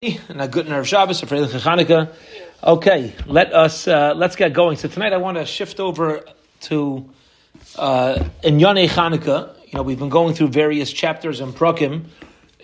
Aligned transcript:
and 0.00 0.40
a 0.40 0.46
good 0.46 0.68
nerve 0.68 0.86
Shabbos, 0.86 1.24
a 1.24 1.26
Freilich 1.26 1.48
Chanukah. 1.58 2.12
Okay, 2.62 3.12
let 3.26 3.52
us 3.52 3.88
uh, 3.88 4.14
let's 4.14 4.36
get 4.36 4.52
going. 4.52 4.76
So 4.76 4.86
tonight 4.86 5.12
I 5.12 5.16
want 5.16 5.38
to 5.38 5.44
shift 5.44 5.80
over 5.80 6.22
to 6.60 7.10
uh, 7.74 8.24
in 8.44 8.58
inyanei 8.58 8.88
Chanukah. 8.88 9.56
You 9.64 9.76
know, 9.76 9.82
we've 9.82 9.98
been 9.98 10.08
going 10.08 10.34
through 10.34 10.48
various 10.48 10.92
chapters 10.92 11.40
and 11.40 11.52
prakim 11.52 12.04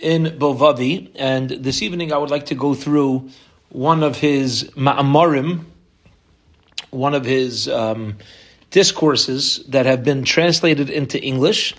in 0.01 0.27
Bilvavi, 0.27 1.11
and 1.17 1.51
this 1.51 1.83
evening 1.83 2.12
I 2.12 2.19
would 2.19 2.31
like 2.31 2.47
to 2.47 2.55
go 2.55 2.73
through 2.73 3.29
one 3.71 4.05
of 4.05 4.16
his 4.16 4.71
ma'amarim, 4.77 5.64
one 6.91 7.14
of 7.14 7.25
his 7.25 7.66
um, 7.66 8.19
discourses 8.71 9.64
that 9.71 9.87
have 9.87 10.05
been 10.05 10.23
translated 10.23 10.89
into 10.89 11.21
English. 11.21 11.75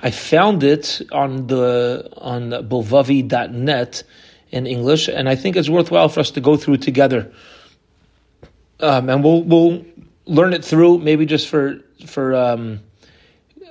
I 0.00 0.10
found 0.10 0.62
it 0.62 1.02
on 1.12 1.48
the 1.48 2.08
on 2.16 2.48
bilvavi.net 2.50 4.02
in 4.50 4.66
English, 4.66 5.08
and 5.08 5.28
I 5.28 5.36
think 5.36 5.56
it's 5.56 5.68
worthwhile 5.68 6.08
for 6.08 6.20
us 6.20 6.30
to 6.32 6.40
go 6.40 6.56
through 6.56 6.78
together. 6.78 7.32
Um, 8.80 9.08
and 9.08 9.24
we'll 9.24 9.42
we'll 9.42 9.84
learn 10.26 10.52
it 10.52 10.64
through, 10.64 10.98
maybe 10.98 11.26
just 11.26 11.48
for 11.48 11.80
for 12.06 12.34
um, 12.34 12.80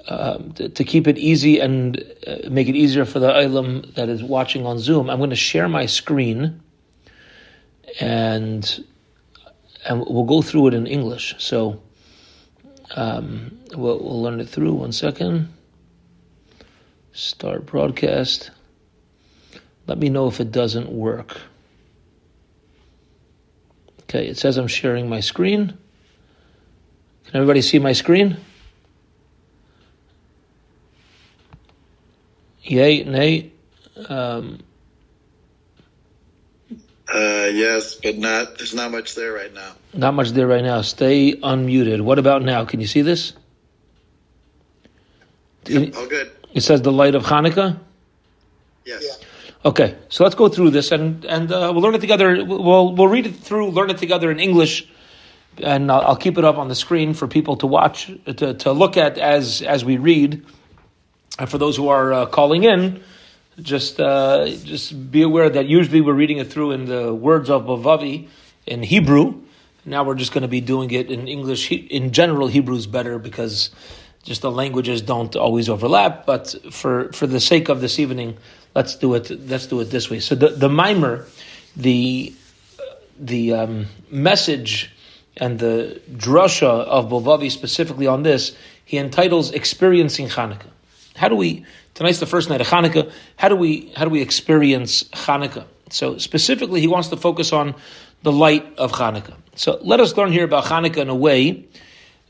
uh, 0.08 0.38
to, 0.56 0.70
to, 0.70 0.84
keep 0.84 1.08
it 1.08 1.18
easy 1.18 1.60
and 1.60 2.04
uh, 2.28 2.50
make 2.50 2.68
it 2.68 2.76
easier 2.76 3.06
for 3.06 3.20
the 3.20 3.32
ilam 3.32 3.94
that 3.96 4.10
is 4.10 4.24
watching 4.24 4.66
on 4.66 4.80
Zoom. 4.80 5.10
I'm 5.10 5.18
going 5.18 5.30
to 5.30 5.36
share 5.36 5.68
my 5.68 5.86
screen, 5.86 6.62
and 8.00 8.86
and 9.88 10.06
we'll 10.08 10.26
go 10.26 10.42
through 10.42 10.68
it 10.68 10.74
in 10.74 10.88
English. 10.88 11.36
So 11.38 11.82
um, 12.96 13.60
we'll, 13.76 14.00
we'll 14.00 14.22
learn 14.22 14.40
it 14.40 14.50
through. 14.50 14.74
One 14.74 14.92
second. 14.92 15.52
Start 17.14 17.66
broadcast. 17.66 18.52
Let 19.88 19.98
me 19.98 20.10
know 20.10 20.28
if 20.28 20.40
it 20.40 20.52
doesn't 20.52 20.90
work. 20.90 21.40
Okay, 24.04 24.28
it 24.28 24.38
says 24.38 24.58
I'm 24.58 24.68
sharing 24.68 25.10
my 25.10 25.20
screen. 25.20 25.78
Can 27.26 27.36
everybody 27.36 27.62
see 27.62 27.80
my 27.80 27.94
screen? 27.94 28.38
Yay, 32.64 33.04
nay. 33.04 33.52
Um, 34.10 34.60
uh, 37.14 37.50
yes, 37.54 37.96
but 37.96 38.18
not. 38.18 38.58
There's 38.58 38.74
not 38.74 38.92
much 38.92 39.16
there 39.16 39.34
right 39.34 39.54
now. 39.54 39.74
Not 39.94 40.14
much 40.14 40.30
there 40.32 40.48
right 40.48 40.64
now. 40.64 40.82
Stay 40.82 41.34
unmuted. 41.34 42.02
What 42.02 42.18
about 42.18 42.42
now? 42.42 42.66
Can 42.66 42.80
you 42.80 42.88
see 42.88 43.02
this? 43.02 43.34
Yep, 45.68 45.96
all 45.96 46.08
good. 46.08 46.32
It 46.54 46.62
says 46.62 46.82
the 46.82 46.92
light 46.92 47.16
of 47.16 47.24
Hanukkah. 47.24 47.80
Yes. 48.86 49.04
Yeah. 49.04 49.28
Okay, 49.66 49.98
so 50.10 50.24
let's 50.24 50.36
go 50.36 50.48
through 50.48 50.70
this 50.70 50.92
and 50.92 51.26
and 51.26 51.52
uh, 51.52 51.72
we'll 51.74 51.82
learn 51.82 51.96
it 51.96 52.02
together. 52.02 52.46
We'll 52.46 52.94
we'll 52.94 53.08
read 53.08 53.26
it 53.26 53.36
through, 53.36 53.72
learn 53.72 53.90
it 53.90 53.98
together 53.98 54.30
in 54.30 54.40
English, 54.40 54.88
and 55.58 55.92
I'll, 55.92 56.02
I'll 56.02 56.16
keep 56.16 56.38
it 56.38 56.46
up 56.46 56.60
on 56.60 56.68
the 56.68 56.76
screen 56.76 57.16
for 57.16 57.28
people 57.28 57.58
to 57.58 57.66
watch, 57.66 58.12
to, 58.28 58.54
to 58.54 58.72
look 58.72 58.96
at 58.96 59.18
as 59.18 59.64
as 59.64 59.84
we 59.84 59.98
read. 59.98 60.46
And 61.40 61.50
for 61.50 61.58
those 61.58 61.76
who 61.76 61.88
are 61.88 62.14
uh, 62.14 62.26
calling 62.28 62.64
in, 62.64 63.02
just 63.60 64.00
uh, 64.00 64.46
just 64.50 65.12
be 65.12 65.24
aware 65.24 65.50
that 65.50 65.66
usually 65.66 66.00
we're 66.00 66.14
reading 66.14 66.38
it 66.38 66.52
through 66.52 66.74
in 66.74 66.86
the 66.86 67.12
words 67.12 67.50
of 67.50 67.64
Bilvavi 67.64 68.28
in 68.68 68.84
Hebrew. 68.84 69.42
Now 69.84 70.04
we're 70.04 70.14
just 70.14 70.32
going 70.32 70.44
to 70.44 70.48
be 70.48 70.62
doing 70.62 70.92
it 70.92 71.10
in 71.10 71.28
English. 71.28 71.72
In 71.72 72.12
general, 72.12 72.48
Hebrew 72.48 72.76
is 72.76 72.86
better 72.86 73.18
because 73.18 73.72
just 74.26 74.42
the 74.42 74.52
languages 74.52 75.02
don't 75.02 75.36
always 75.36 75.70
overlap. 75.70 76.26
But 76.26 76.54
for 76.72 77.14
for 77.14 77.28
the 77.28 77.40
sake 77.40 77.70
of 77.70 77.80
this 77.80 78.00
evening 78.00 78.38
let's 78.76 78.96
do 78.96 79.14
it. 79.16 79.32
Let's 79.48 79.66
do 79.66 79.80
it 79.80 79.86
this 79.86 80.10
way. 80.10 80.20
So 80.20 80.36
the 80.36 80.50
the 80.50 80.70
mimer, 80.70 81.26
the 81.76 82.34
the 83.18 83.54
um, 83.54 83.86
message 84.12 84.92
and 85.38 85.58
the 85.58 86.02
drasha 86.12 86.68
of 86.68 87.10
Bilvavi 87.10 87.50
specifically 87.50 88.08
on 88.08 88.24
this, 88.24 88.56
he 88.84 88.98
entitles 88.98 89.52
"Experiencing 89.52 90.28
Hanukkah." 90.28 90.70
How 91.16 91.30
do 91.30 91.36
we? 91.36 91.66
Tonight's 91.94 92.20
the 92.20 92.26
first 92.26 92.50
night 92.50 92.60
of 92.60 92.68
Hanukkah. 92.68 93.12
How 93.38 93.50
do 93.50 93.56
we? 93.56 93.92
How 93.96 94.04
do 94.04 94.12
we 94.12 94.22
experience 94.22 95.04
Hanukkah? 95.06 95.66
So 95.90 96.18
specifically, 96.18 96.82
he 96.82 96.88
wants 96.88 97.08
to 97.08 97.18
focus 97.18 97.54
on 97.54 97.76
the 98.24 98.32
light 98.32 98.66
of 98.78 98.92
Hanukkah. 98.92 99.36
So 99.56 99.80
let 99.82 100.00
us 100.00 100.18
learn 100.18 100.32
here 100.32 100.44
about 100.44 100.66
Hanukkah 100.66 100.98
in 100.98 101.10
a 101.10 101.16
way 101.16 101.66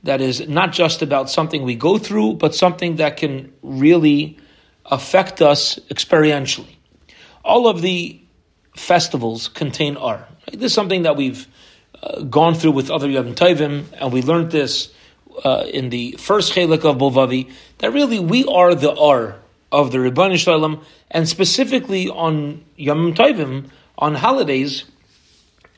that 0.05 0.21
is 0.21 0.47
not 0.47 0.71
just 0.71 1.01
about 1.01 1.29
something 1.29 1.63
we 1.63 1.75
go 1.75 1.97
through, 1.97 2.33
but 2.33 2.53
something 2.53 2.97
that 2.97 3.17
can 3.17 3.51
really 3.63 4.37
affect 4.85 5.41
us 5.41 5.79
experientially. 5.89 6.75
All 7.43 7.67
of 7.67 7.81
the 7.81 8.19
festivals 8.75 9.47
contain 9.47 9.97
ohr. 9.97 10.27
Right? 10.47 10.59
This 10.59 10.71
is 10.71 10.73
something 10.73 11.03
that 11.03 11.15
we've 11.15 11.47
uh, 12.03 12.21
gone 12.21 12.53
through 12.53 12.71
with 12.71 12.91
other 12.91 13.09
Yom 13.09 13.33
Tovim, 13.33 13.85
and 13.93 14.13
we 14.13 14.21
learned 14.21 14.51
this 14.51 14.93
uh, 15.43 15.65
in 15.73 15.89
the 15.89 16.11
first 16.19 16.53
chelik 16.53 16.85
of 16.85 16.97
Bilvavi, 16.97 17.51
that 17.79 17.91
really 17.91 18.19
we 18.19 18.45
are 18.45 18.75
the 18.75 18.93
ohr 18.93 19.39
of 19.71 19.91
the 19.91 19.97
Ribono 19.97 20.37
Shel 20.37 20.59
Olam, 20.59 20.83
and 21.09 21.27
specifically 21.27 22.09
on 22.09 22.63
Yom 22.75 23.15
Tovim, 23.15 23.69
on 23.97 24.13
holidays, 24.13 24.85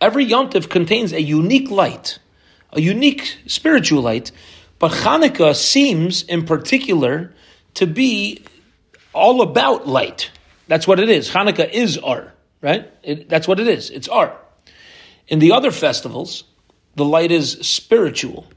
every 0.01 0.25
Yom 0.25 0.49
Tov 0.49 0.69
contains 0.69 1.13
a 1.13 1.21
unique 1.21 1.71
light, 1.71 2.19
a 2.71 2.81
unique 2.81 3.37
spiritual 3.47 4.01
light, 4.01 4.31
but 4.79 4.91
Hanukkah 4.91 5.55
seems 5.55 6.23
in 6.23 6.45
particular 6.45 7.33
to 7.75 7.87
be 7.87 8.43
all 9.13 9.41
about 9.41 9.87
light. 9.87 10.31
That's 10.67 10.87
what 10.87 10.99
it 10.99 11.09
is. 11.09 11.29
Hanukkah 11.29 11.69
is 11.69 11.97
art, 11.97 12.35
right? 12.61 12.91
It, 13.03 13.29
that's 13.29 13.47
what 13.47 13.59
it 13.59 13.67
is. 13.67 13.89
It's 13.89 14.07
art. 14.07 14.35
In 15.27 15.39
the 15.39 15.53
other 15.53 15.71
festivals, 15.71 16.43
the 16.95 17.05
light 17.05 17.31
is 17.31 17.53
spiritual. 17.61 18.47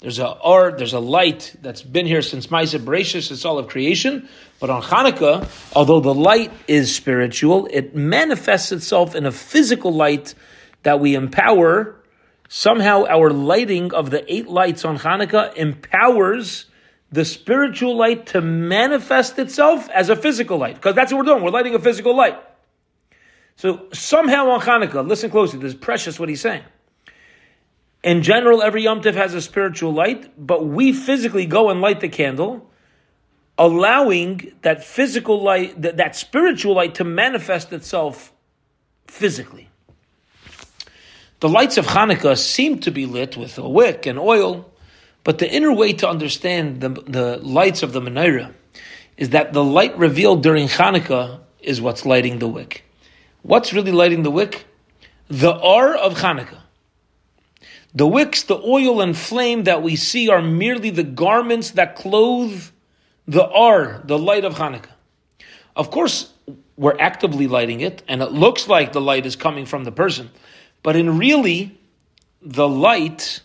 There's 0.00 0.18
a 0.18 0.28
art, 0.28 0.78
there's 0.78 0.92
a 0.92 1.00
light 1.00 1.54
that's 1.62 1.82
been 1.82 2.06
here 2.06 2.22
since 2.22 2.48
Maaseh 2.48 2.78
Bereishis, 2.78 3.30
it's 3.30 3.44
all 3.44 3.58
of 3.58 3.66
creation. 3.66 4.28
But 4.60 4.70
on 4.70 4.82
Hanukkah, 4.82 5.48
although 5.74 6.00
the 6.00 6.14
light 6.14 6.52
is 6.68 6.94
spiritual, 6.94 7.66
it 7.70 7.94
manifests 7.94 8.72
itself 8.72 9.14
in 9.14 9.26
a 9.26 9.32
physical 9.32 9.92
light 9.92 10.34
that 10.82 11.00
we 11.00 11.14
empower. 11.14 11.95
Somehow 12.48 13.04
our 13.06 13.30
lighting 13.30 13.92
of 13.92 14.10
the 14.10 14.32
eight 14.32 14.48
lights 14.48 14.84
on 14.84 14.98
Hanukkah 14.98 15.54
empowers 15.56 16.66
the 17.10 17.24
spiritual 17.24 17.96
light 17.96 18.26
to 18.26 18.40
manifest 18.40 19.38
itself 19.38 19.88
as 19.90 20.08
a 20.08 20.16
physical 20.16 20.58
light. 20.58 20.74
Because 20.74 20.94
that's 20.94 21.12
what 21.12 21.18
we're 21.24 21.32
doing. 21.32 21.42
We're 21.42 21.50
lighting 21.50 21.74
a 21.74 21.78
physical 21.78 22.16
light. 22.16 22.36
So 23.56 23.88
somehow 23.92 24.50
on 24.50 24.60
Hanukkah, 24.60 25.06
listen 25.06 25.30
closely, 25.30 25.58
this 25.60 25.72
is 25.72 25.78
precious 25.78 26.20
what 26.20 26.28
he's 26.28 26.40
saying. 26.40 26.62
In 28.04 28.22
general, 28.22 28.62
every 28.62 28.82
Yom 28.82 29.00
Tov 29.00 29.14
has 29.14 29.34
a 29.34 29.40
spiritual 29.40 29.92
light, 29.92 30.30
but 30.38 30.66
we 30.66 30.92
physically 30.92 31.46
go 31.46 31.70
and 31.70 31.80
light 31.80 32.00
the 32.00 32.08
candle, 32.08 32.70
allowing 33.58 34.52
that 34.62 34.84
physical 34.84 35.42
light, 35.42 35.80
that, 35.82 35.96
that 35.96 36.14
spiritual 36.14 36.74
light 36.74 36.94
to 36.96 37.04
manifest 37.04 37.72
itself 37.72 38.32
physically. 39.08 39.70
The 41.40 41.48
lights 41.48 41.76
of 41.76 41.86
Hanukkah 41.86 42.38
seem 42.38 42.78
to 42.80 42.90
be 42.90 43.04
lit 43.04 43.36
with 43.36 43.58
a 43.58 43.68
wick 43.68 44.06
and 44.06 44.18
oil, 44.18 44.70
but 45.22 45.38
the 45.38 45.50
inner 45.50 45.72
way 45.72 45.92
to 45.94 46.08
understand 46.08 46.80
the, 46.80 46.88
the 46.88 47.36
lights 47.38 47.82
of 47.82 47.92
the 47.92 48.00
menorah 48.00 48.54
is 49.18 49.30
that 49.30 49.52
the 49.52 49.64
light 49.64 49.96
revealed 49.98 50.42
during 50.42 50.68
Hanukkah 50.68 51.40
is 51.60 51.80
what's 51.80 52.06
lighting 52.06 52.38
the 52.38 52.48
wick. 52.48 52.84
What's 53.42 53.74
really 53.74 53.92
lighting 53.92 54.22
the 54.22 54.30
wick? 54.30 54.64
The 55.28 55.54
ohr 55.54 55.94
of 55.94 56.14
Hanukkah. 56.14 56.60
The 57.94 58.06
wicks, 58.06 58.42
the 58.42 58.58
oil 58.58 59.00
and 59.00 59.16
flame 59.16 59.64
that 59.64 59.82
we 59.82 59.96
see 59.96 60.28
are 60.28 60.42
merely 60.42 60.90
the 60.90 61.02
garments 61.02 61.72
that 61.72 61.96
clothe 61.96 62.62
the 63.26 63.44
ohr, 63.44 64.02
the 64.04 64.18
light 64.18 64.44
of 64.44 64.54
Hanukkah. 64.54 64.92
Of 65.74 65.90
course, 65.90 66.32
we're 66.76 66.96
actively 66.98 67.46
lighting 67.46 67.80
it, 67.80 68.02
and 68.08 68.22
it 68.22 68.32
looks 68.32 68.68
like 68.68 68.92
the 68.92 69.00
light 69.00 69.26
is 69.26 69.36
coming 69.36 69.66
from 69.66 69.84
the 69.84 69.92
person. 69.92 70.30
But 70.86 70.94
in 70.94 71.18
really, 71.18 71.76
the 72.40 72.68
light 72.68 73.40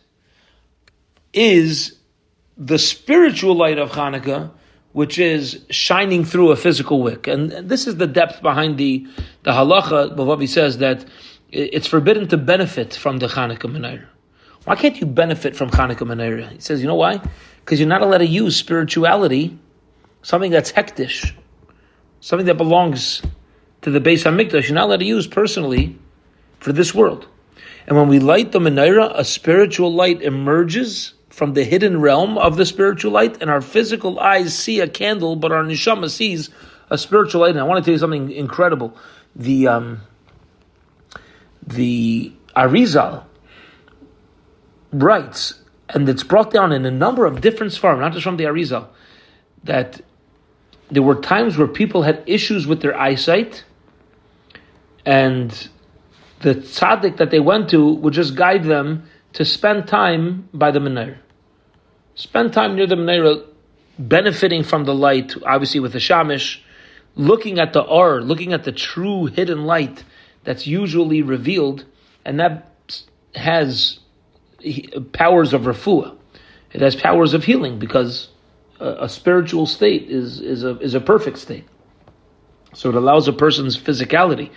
is 1.34 1.98
the 2.56 2.78
spiritual 2.78 3.56
light 3.56 3.80
of 3.80 3.90
Hanukkah, 3.94 4.52
which 4.92 5.18
is 5.18 5.66
shining 5.72 6.24
through 6.24 6.52
a 6.52 6.56
physical 6.56 7.02
wick. 7.02 7.26
And, 7.26 7.50
this 7.68 7.88
is 7.88 7.96
the 7.96 8.06
depth 8.06 8.44
behind 8.44 8.78
the, 8.78 9.08
the 9.42 9.54
halacha. 9.54 10.16
Bilvavi 10.16 10.48
says 10.48 10.78
that 10.78 11.04
it's 11.50 11.88
forbidden 11.88 12.28
to 12.28 12.38
benefit 12.38 12.94
from 12.94 13.18
the 13.18 13.26
Hanukkah 13.26 13.72
menorah. 13.76 14.06
Why 14.66 14.76
can't 14.76 15.02
you 15.02 15.08
benefit 15.08 15.56
from 15.56 15.72
Hanukkah 15.72 16.06
menorah? 16.06 16.52
He 16.52 16.60
says, 16.60 16.80
you 16.80 16.88
know 16.88 16.94
why? 16.94 17.20
Because 17.66 17.80
you're 17.80 17.90
not 17.90 18.04
allowed 18.04 18.20
to 18.20 18.28
use 18.28 18.56
spirituality, 18.56 19.58
something 20.22 20.52
that's 20.52 20.72
hekdesh, 20.72 21.34
something 22.20 22.46
that 22.46 22.58
belongs 22.58 23.24
to 23.82 23.90
the 23.90 24.00
Beis 24.00 24.26
Hamikdash. 24.26 24.68
You're 24.68 24.76
not 24.76 24.90
allowed 24.90 25.00
to 25.00 25.06
use 25.06 25.26
personally 25.26 25.98
for 26.62 26.72
this 26.72 26.96
world. 26.96 27.28
And 27.88 27.98
when 27.98 28.08
we 28.08 28.20
light 28.20 28.54
the 28.54 28.60
menorah, 28.60 29.12
a 29.20 29.26
spiritual 29.26 29.94
light 29.94 30.22
emerges 30.22 31.14
from 31.30 31.54
the 31.54 31.64
hidden 31.64 32.00
realm 32.00 32.38
of 32.38 32.56
the 32.56 32.66
spiritual 32.66 33.12
light, 33.12 33.42
and 33.42 33.50
our 33.50 33.62
physical 33.62 34.20
eyes 34.20 34.58
see 34.58 34.80
a 34.80 34.88
candle, 34.88 35.36
but 35.36 35.52
our 35.52 35.64
neshama 35.64 36.10
sees 36.10 36.50
a 36.90 36.98
spiritual 36.98 37.42
light. 37.42 37.52
And 37.52 37.60
I 37.60 37.64
want 37.64 37.84
to 37.84 37.86
tell 37.86 37.94
you 37.94 37.98
something 37.98 38.32
incredible. 38.32 38.96
The 39.36 39.68
um, 39.68 40.02
the 41.66 42.32
Arizal 42.56 43.24
writes, 44.92 45.62
and 45.90 46.08
it's 46.08 46.24
brought 46.24 46.52
down 46.52 46.72
in 46.72 46.86
a 46.86 46.92
number 46.92 47.26
of 47.26 47.42
different 47.42 47.72
seforim, 47.74 48.00
not 48.00 48.12
just 48.12 48.24
from 48.24 48.38
the 48.38 48.44
Arizal, 48.44 48.88
that 49.64 50.02
there 50.92 51.02
were 51.02 51.16
times 51.16 51.58
where 51.58 51.68
people 51.68 52.04
had 52.04 52.22
issues 52.28 52.68
with 52.68 52.82
their 52.82 52.96
eyesight, 53.00 53.64
and 55.06 55.70
the 56.42 56.56
tzaddik 56.56 57.18
that 57.18 57.32
they 57.32 57.40
went 57.40 57.70
to 57.70 57.94
would 57.94 58.14
just 58.14 58.36
guide 58.36 58.64
them 58.64 59.04
to 59.34 59.46
spend 59.46 59.88
time 59.88 60.50
by 60.54 60.72
the 60.72 60.80
menorah. 60.80 61.18
Spend 62.16 62.54
time 62.54 62.76
near 62.76 62.88
the 62.88 62.96
menorah, 62.96 63.46
benefiting 63.98 64.64
from 64.64 64.86
the 64.86 64.94
light, 64.94 65.36
obviously 65.46 65.80
with 65.80 65.94
the 65.94 66.00
shamish, 66.00 66.60
looking 67.16 67.60
at 67.60 67.74
the 67.74 67.82
or, 67.82 68.22
looking 68.22 68.54
at 68.54 68.64
the 68.64 68.72
true 68.72 69.26
hidden 69.26 69.66
light 69.66 70.04
that's 70.44 70.66
usually 70.66 71.22
revealed, 71.22 71.86
and 72.26 72.40
that 72.40 72.68
has 73.36 74.00
powers 75.14 75.54
of 75.54 75.64
refuah. 75.64 76.16
It 76.74 76.82
has 76.82 76.96
powers 76.96 77.34
of 77.34 77.44
healing 77.44 77.80
because 77.80 78.30
a, 78.80 79.06
a 79.06 79.10
spiritual 79.10 79.66
state 79.66 80.10
is, 80.10 80.40
is, 80.42 80.64
a, 80.64 80.78
is 80.80 80.96
a 80.96 81.02
perfect 81.02 81.38
state. 81.38 81.66
So 82.74 82.90
it 82.90 82.96
allows 82.96 83.28
a 83.28 83.34
person's 83.34 83.78
physicality 83.78 84.50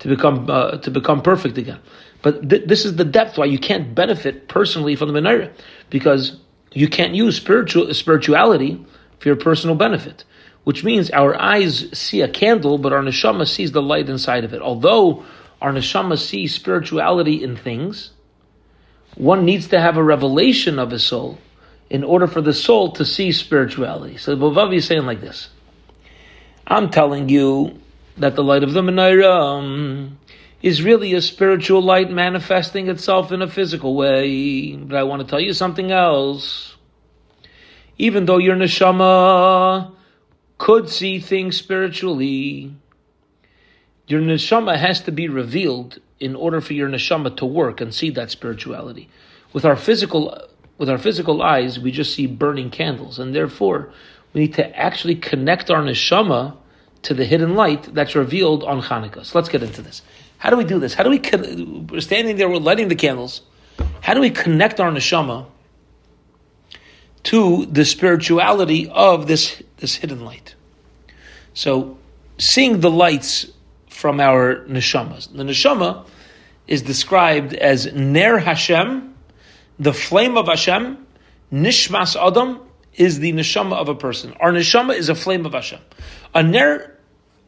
to 0.00 0.08
become 0.08 0.48
uh, 0.48 0.78
to 0.78 0.90
become 0.90 1.22
perfect 1.22 1.58
again. 1.58 1.80
But 2.22 2.48
th- 2.48 2.66
this 2.66 2.84
is 2.84 2.96
the 2.96 3.04
depth 3.04 3.38
why 3.38 3.46
you 3.46 3.58
can't 3.58 3.94
benefit 3.94 4.48
personally 4.48 4.96
from 4.96 5.12
the 5.12 5.20
menorah 5.20 5.52
because 5.90 6.36
you 6.72 6.88
can't 6.88 7.14
use 7.14 7.36
spiritual 7.36 7.92
spirituality 7.94 8.84
for 9.18 9.28
your 9.28 9.36
personal 9.36 9.76
benefit. 9.76 10.24
Which 10.64 10.84
means 10.84 11.10
our 11.10 11.40
eyes 11.40 11.86
see 11.92 12.20
a 12.20 12.28
candle, 12.28 12.78
but 12.78 12.92
our 12.92 13.02
neshama 13.02 13.48
sees 13.48 13.72
the 13.72 13.82
light 13.82 14.08
inside 14.08 14.44
of 14.44 14.54
it. 14.54 14.62
Although 14.62 15.24
our 15.60 15.72
neshama 15.72 16.16
sees 16.16 16.54
spirituality 16.54 17.42
in 17.42 17.56
things, 17.56 18.12
one 19.16 19.44
needs 19.44 19.68
to 19.68 19.80
have 19.80 19.96
a 19.96 20.02
revelation 20.04 20.78
of 20.78 20.90
his 20.90 21.02
soul 21.02 21.38
in 21.90 22.04
order 22.04 22.26
for 22.26 22.40
the 22.40 22.54
soul 22.54 22.92
to 22.92 23.04
see 23.04 23.32
spirituality. 23.32 24.16
So 24.16 24.36
Bilvavi 24.36 24.76
is 24.76 24.86
saying 24.86 25.04
like 25.04 25.20
this. 25.20 25.50
I'm 26.66 26.90
telling 26.90 27.28
you 27.28 27.78
that 28.16 28.36
the 28.36 28.44
light 28.44 28.62
of 28.62 28.72
the 28.72 28.82
menorah 28.82 29.58
um, 29.58 30.18
is 30.60 30.82
really 30.82 31.14
a 31.14 31.22
spiritual 31.22 31.82
light 31.82 32.10
manifesting 32.10 32.88
itself 32.88 33.32
in 33.32 33.42
a 33.42 33.48
physical 33.48 33.94
way. 33.94 34.76
But 34.76 34.96
I 34.96 35.02
want 35.02 35.22
to 35.22 35.28
tell 35.28 35.40
you 35.40 35.52
something 35.52 35.90
else. 35.90 36.76
Even 37.98 38.26
though 38.26 38.38
your 38.38 38.56
neshama 38.56 39.92
could 40.58 40.88
see 40.88 41.18
things 41.18 41.56
spiritually, 41.56 42.74
your 44.06 44.20
neshama 44.20 44.76
has 44.76 45.00
to 45.02 45.12
be 45.12 45.28
revealed 45.28 45.98
in 46.20 46.36
order 46.36 46.60
for 46.60 46.74
your 46.74 46.88
neshama 46.88 47.36
to 47.36 47.46
work 47.46 47.80
and 47.80 47.92
see 47.94 48.10
that 48.10 48.30
spirituality. 48.30 49.08
With 49.52 49.64
our 49.64 49.76
physical, 49.76 50.48
with 50.78 50.88
our 50.88 50.98
physical 50.98 51.42
eyes, 51.42 51.78
we 51.78 51.90
just 51.90 52.14
see 52.14 52.26
burning 52.26 52.70
candles, 52.70 53.18
and 53.18 53.34
therefore 53.34 53.92
we 54.32 54.42
need 54.42 54.54
to 54.54 54.78
actually 54.78 55.16
connect 55.16 55.70
our 55.70 55.82
neshama 55.82 56.56
to 57.02 57.14
the 57.14 57.24
hidden 57.24 57.54
light 57.54 57.94
that's 57.94 58.14
revealed 58.14 58.62
on 58.64 58.80
Hanukkah. 58.80 59.24
So 59.24 59.38
let's 59.38 59.48
get 59.48 59.62
into 59.62 59.82
this. 59.82 60.02
How 60.38 60.50
do 60.50 60.56
we 60.56 60.64
do 60.64 60.78
this? 60.78 60.94
How 60.94 61.04
do 61.04 61.10
we? 61.10 61.20
We're 61.90 62.00
standing 62.00 62.36
there, 62.36 62.48
we're 62.48 62.56
lighting 62.56 62.88
the 62.88 62.96
candles. 62.96 63.42
How 64.00 64.14
do 64.14 64.20
we 64.20 64.30
connect 64.30 64.80
our 64.80 64.90
neshama 64.90 65.46
to 67.24 67.66
the 67.66 67.84
spirituality 67.84 68.88
of 68.88 69.26
this 69.26 69.62
this 69.78 69.96
hidden 69.96 70.24
light? 70.24 70.54
So, 71.54 71.98
seeing 72.38 72.80
the 72.80 72.90
lights 72.90 73.46
from 73.88 74.18
our 74.18 74.64
neshamas. 74.66 75.32
The 75.32 75.44
neshama 75.44 76.04
is 76.66 76.82
described 76.82 77.54
as 77.54 77.92
Ner 77.94 78.38
Hashem, 78.38 79.14
the 79.78 79.92
flame 79.92 80.36
of 80.36 80.48
Hashem. 80.48 81.06
Nishmas 81.52 82.16
Adam 82.16 82.60
is 82.94 83.20
the 83.20 83.32
neshama 83.32 83.74
of 83.74 83.88
a 83.88 83.94
person. 83.94 84.34
Our 84.40 84.52
neshama 84.52 84.94
is 84.96 85.08
a 85.08 85.14
flame 85.14 85.46
of 85.46 85.52
Hashem. 85.52 85.80
A 86.34 86.42
ner, 86.42 86.98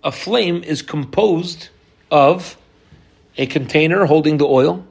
a 0.02 0.12
flame, 0.12 0.62
is 0.62 0.82
composed 0.82 1.68
of 2.10 2.56
a 3.36 3.46
container 3.46 4.06
holding 4.06 4.38
the 4.38 4.46
oil 4.46 4.86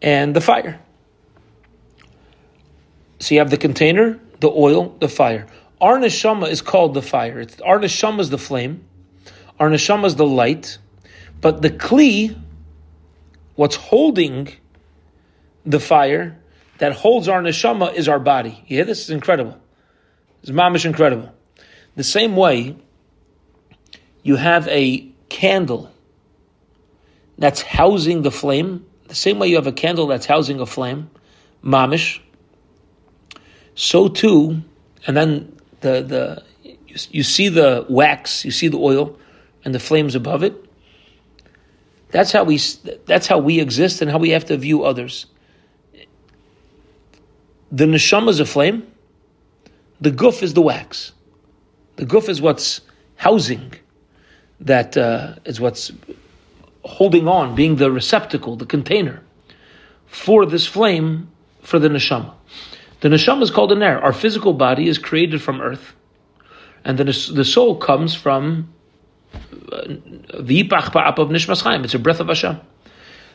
and 0.00 0.34
the 0.34 0.40
fire. 0.40 0.80
So 3.20 3.34
you 3.34 3.40
have 3.40 3.50
the 3.50 3.56
container, 3.56 4.20
the 4.40 4.50
oil, 4.50 4.96
the 5.00 5.08
fire. 5.08 5.46
Our 5.80 5.98
neshama 5.98 6.48
is 6.48 6.62
called 6.62 6.94
the 6.94 7.02
fire. 7.02 7.40
It's, 7.40 7.60
our 7.60 7.78
neshama 7.78 8.20
is 8.20 8.30
the 8.30 8.38
flame. 8.38 8.84
Our 9.58 9.68
neshama 9.68 10.06
is 10.06 10.16
the 10.16 10.26
light. 10.26 10.78
But 11.40 11.62
the 11.62 11.70
kli, 11.70 12.36
what's 13.56 13.76
holding 13.76 14.48
the 15.64 15.80
fire, 15.80 16.38
that 16.78 16.92
holds 16.92 17.28
our 17.28 17.42
neshama 17.42 17.94
is 17.94 18.08
our 18.08 18.18
body. 18.18 18.64
Yeah, 18.66 18.84
this 18.84 19.02
is 19.02 19.10
incredible. 19.10 19.58
It's 20.42 20.50
mamish 20.50 20.84
incredible. 20.84 21.32
The 21.96 22.04
same 22.04 22.36
way, 22.36 22.76
you 24.22 24.36
have 24.36 24.68
a 24.68 25.08
candle 25.28 25.90
that's 27.36 27.62
housing 27.62 28.22
the 28.22 28.30
flame. 28.30 28.86
The 29.08 29.14
same 29.14 29.38
way 29.38 29.48
you 29.48 29.56
have 29.56 29.66
a 29.66 29.72
candle 29.72 30.06
that's 30.06 30.26
housing 30.26 30.60
a 30.60 30.66
flame, 30.66 31.10
mamish. 31.62 32.20
So 33.74 34.08
too, 34.08 34.62
and 35.06 35.16
then 35.16 35.56
the 35.80 36.02
the 36.02 36.42
you, 36.62 36.96
you 37.10 37.22
see 37.22 37.48
the 37.48 37.86
wax, 37.88 38.44
you 38.44 38.50
see 38.50 38.68
the 38.68 38.78
oil, 38.78 39.18
and 39.64 39.74
the 39.74 39.80
flames 39.80 40.14
above 40.14 40.42
it. 40.42 40.54
That's 42.10 42.32
how 42.32 42.44
we 42.44 42.58
that's 43.06 43.26
how 43.26 43.38
we 43.38 43.60
exist 43.60 44.02
and 44.02 44.10
how 44.10 44.18
we 44.18 44.30
have 44.30 44.46
to 44.46 44.56
view 44.56 44.84
others. 44.84 45.26
The 47.70 47.84
neshama 47.84 48.30
is 48.30 48.40
a 48.40 48.46
flame. 48.46 48.86
The 50.00 50.10
guf 50.10 50.42
is 50.42 50.54
the 50.54 50.62
wax. 50.62 51.12
The 51.96 52.06
guf 52.06 52.28
is 52.28 52.40
what's 52.40 52.80
housing. 53.16 53.74
That 54.60 54.96
uh, 54.96 55.36
is 55.44 55.60
what's 55.60 55.92
holding 56.84 57.28
on, 57.28 57.54
being 57.54 57.76
the 57.76 57.90
receptacle, 57.90 58.56
the 58.56 58.66
container 58.66 59.22
for 60.06 60.46
this 60.46 60.66
flame 60.66 61.30
for 61.62 61.78
the 61.78 61.88
neshama. 61.88 62.32
The 63.00 63.08
neshama 63.08 63.42
is 63.42 63.50
called 63.50 63.70
a 63.72 63.76
ner. 63.76 63.98
Our 64.00 64.12
physical 64.12 64.52
body 64.54 64.88
is 64.88 64.98
created 64.98 65.40
from 65.42 65.60
earth, 65.60 65.94
and 66.84 66.98
the, 66.98 67.04
the 67.04 67.44
soul 67.44 67.76
comes 67.76 68.14
from 68.14 68.72
uh, 69.70 69.84
of 70.32 71.28
nishmas 71.28 71.62
chaim. 71.62 71.84
It's 71.84 71.94
a 71.94 71.98
breath 71.98 72.20
of 72.20 72.28
Hashem. 72.28 72.58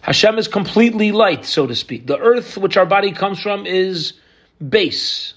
Hashem 0.01 0.37
is 0.37 0.49
completely 0.49 1.13
light, 1.13 1.45
so 1.45 1.65
to 1.65 1.75
speak. 1.75 2.07
The 2.07 2.17
earth 2.17 2.57
which 2.57 2.75
our 2.75 2.85
body 2.85 3.13
comes 3.13 3.39
from 3.39 3.65
is 3.65 4.13
base. 4.69 5.33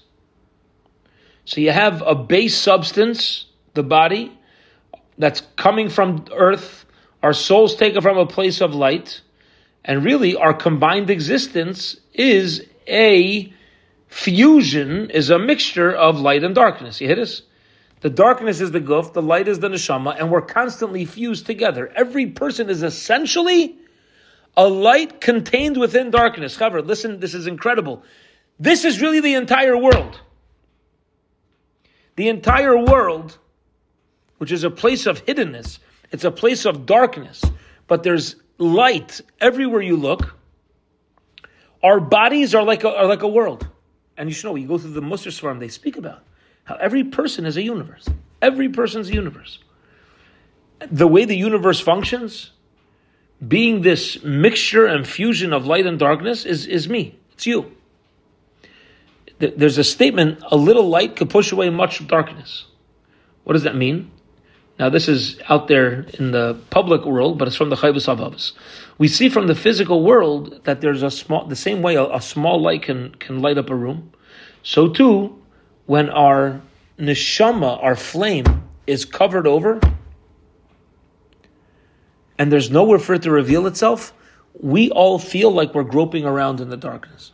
So 1.45 1.61
you 1.61 1.71
have 1.71 2.03
a 2.05 2.15
base 2.15 2.57
substance, 2.57 3.45
the 3.73 3.83
body, 3.83 4.37
that's 5.17 5.41
coming 5.55 5.89
from 5.89 6.25
earth. 6.33 6.85
Our 7.23 7.33
souls 7.33 7.75
take 7.75 7.95
it 7.95 8.01
from 8.01 8.17
a 8.17 8.25
place 8.25 8.61
of 8.61 8.73
light. 8.75 9.21
And 9.85 10.03
really, 10.03 10.35
our 10.35 10.53
combined 10.53 11.09
existence 11.09 11.97
is 12.13 12.65
a 12.87 13.53
fusion, 14.07 15.09
is 15.09 15.29
a 15.29 15.39
mixture 15.39 15.91
of 15.91 16.19
light 16.19 16.43
and 16.43 16.53
darkness. 16.53 16.99
You 16.99 17.07
hit 17.07 17.19
us? 17.19 17.41
The 18.01 18.09
darkness 18.09 18.61
is 18.61 18.71
the 18.71 18.79
guf, 18.79 19.13
the 19.13 19.21
light 19.21 19.47
is 19.47 19.59
the 19.59 19.69
neshama, 19.69 20.19
and 20.19 20.29
we're 20.29 20.41
constantly 20.41 21.05
fused 21.05 21.45
together. 21.45 21.91
Every 21.95 22.27
person 22.27 22.69
is 22.69 22.83
essentially 22.83 23.75
a 24.55 24.67
light 24.67 25.19
contained 25.19 25.77
within 25.77 26.11
darkness. 26.11 26.55
However, 26.57 26.81
listen, 26.81 27.19
this 27.19 27.33
is 27.33 27.47
incredible. 27.47 28.03
This 28.59 28.85
is 28.85 29.01
really 29.01 29.19
the 29.19 29.35
entire 29.35 29.77
world. 29.77 30.19
The 32.15 32.29
entire 32.29 32.77
world, 32.77 33.37
which 34.39 34.51
is 34.51 34.63
a 34.63 34.71
place 34.71 35.05
of 35.05 35.23
hiddenness, 35.25 35.79
it's 36.11 36.23
a 36.23 36.31
place 36.31 36.65
of 36.65 36.85
darkness, 36.85 37.43
but 37.85 38.03
there's 38.03 38.35
light 38.57 39.21
everywhere 39.39 39.81
you 39.81 39.97
look. 39.97 40.35
Our 41.83 41.99
bodies 41.99 42.55
are 42.55 42.63
like 42.63 42.83
a, 42.83 42.89
are 42.89 43.05
like 43.05 43.21
a 43.21 43.27
world. 43.27 43.67
And 44.17 44.29
you 44.29 44.33
should 44.33 44.47
know, 44.47 44.55
you 44.55 44.67
go 44.67 44.79
through 44.79 44.91
the 44.91 45.01
Musar 45.01 45.27
Seforim, 45.27 45.59
they 45.59 45.67
speak 45.67 45.95
about 45.95 46.23
how 46.63 46.75
every 46.75 47.03
person 47.03 47.45
is 47.45 47.55
a 47.55 47.61
universe. 47.61 48.07
Every 48.41 48.69
person's 48.69 49.09
a 49.09 49.13
universe. 49.13 49.59
The 50.89 51.07
way 51.07 51.25
the 51.25 51.37
universe 51.37 51.79
functions, 51.79 52.51
being 53.47 53.81
this 53.81 54.23
mixture 54.23 54.87
and 54.87 55.07
fusion 55.07 55.53
of 55.53 55.67
light 55.67 55.85
and 55.85 55.99
darkness, 55.99 56.45
is, 56.45 56.65
is 56.65 56.89
me. 56.89 57.19
It's 57.33 57.45
you 57.45 57.77
there's 59.39 59.77
a 59.77 59.83
statement, 59.83 60.39
a 60.49 60.57
little 60.57 60.89
light 60.89 61.15
could 61.15 61.29
push 61.29 61.51
away 61.51 61.69
much 61.69 62.05
darkness. 62.07 62.65
What 63.43 63.53
does 63.53 63.63
that 63.63 63.75
mean? 63.75 64.11
Now, 64.79 64.89
this 64.89 65.07
is 65.07 65.39
out 65.49 65.67
there 65.67 66.05
in 66.19 66.31
the 66.31 66.59
public 66.69 67.03
world, 67.03 67.39
but 67.39 67.47
it's 67.47 67.57
from 67.57 67.69
the 67.69 67.75
Chovos 67.75 68.07
Halevavos. 68.07 68.51
We 68.97 69.07
see 69.07 69.29
from 69.29 69.47
the 69.47 69.55
physical 69.55 70.03
world 70.03 70.63
that 70.65 70.81
there's 70.81 71.01
a 71.01 71.09
small, 71.09 71.45
the 71.45 71.55
same 71.55 71.81
way 71.81 71.95
a, 71.95 72.03
a, 72.05 72.21
small 72.21 72.61
light 72.61 72.83
can, 72.83 73.15
can 73.15 73.41
light 73.41 73.57
up 73.57 73.69
a 73.69 73.75
room. 73.75 74.11
So 74.61 74.87
too, 74.87 75.41
when 75.85 76.09
our 76.09 76.61
neshama, 76.99 77.81
our 77.83 77.95
flame, 77.95 78.69
is 78.85 79.03
covered 79.03 79.47
over, 79.47 79.79
and 82.37 82.51
there's 82.51 82.69
nowhere 82.69 82.99
for 82.99 83.15
it 83.15 83.23
to 83.23 83.31
reveal 83.31 83.65
itself, 83.65 84.13
we 84.59 84.91
all 84.91 85.17
feel 85.17 85.51
like 85.51 85.73
we're 85.73 85.83
groping 85.83 86.25
around 86.25 86.59
in 86.59 86.69
the 86.69 86.77
darkness. 86.77 87.31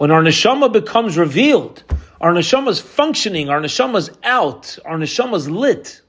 When 0.00 0.10
our 0.10 0.22
neshama 0.22 0.72
becomes 0.72 1.18
revealed, 1.18 1.84
our 2.22 2.32
neshama 2.32 2.70
is 2.70 2.80
functioning, 2.80 3.50
our 3.50 3.60
neshama 3.60 3.98
is 3.98 4.10
out, 4.24 4.78
our 4.86 4.96
neshama 4.96 5.34
is 5.34 5.50
lit. 5.50 6.00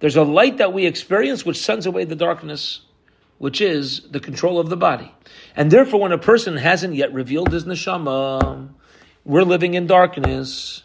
There's 0.00 0.16
a 0.16 0.22
light 0.22 0.58
that 0.58 0.74
we 0.74 0.84
experience 0.84 1.42
which 1.42 1.56
sends 1.56 1.86
away 1.86 2.04
the 2.04 2.14
darkness, 2.14 2.82
which 3.38 3.62
is 3.62 4.02
the 4.10 4.20
control 4.20 4.60
of 4.60 4.68
the 4.68 4.76
body. 4.76 5.14
And 5.56 5.70
therefore, 5.70 6.00
when 6.00 6.12
a 6.12 6.18
person 6.18 6.58
hasn't 6.58 6.94
yet 6.94 7.14
revealed 7.14 7.50
his 7.52 7.64
neshama, 7.64 8.68
we're 9.24 9.44
living 9.44 9.72
in 9.72 9.86
darkness. 9.86 10.82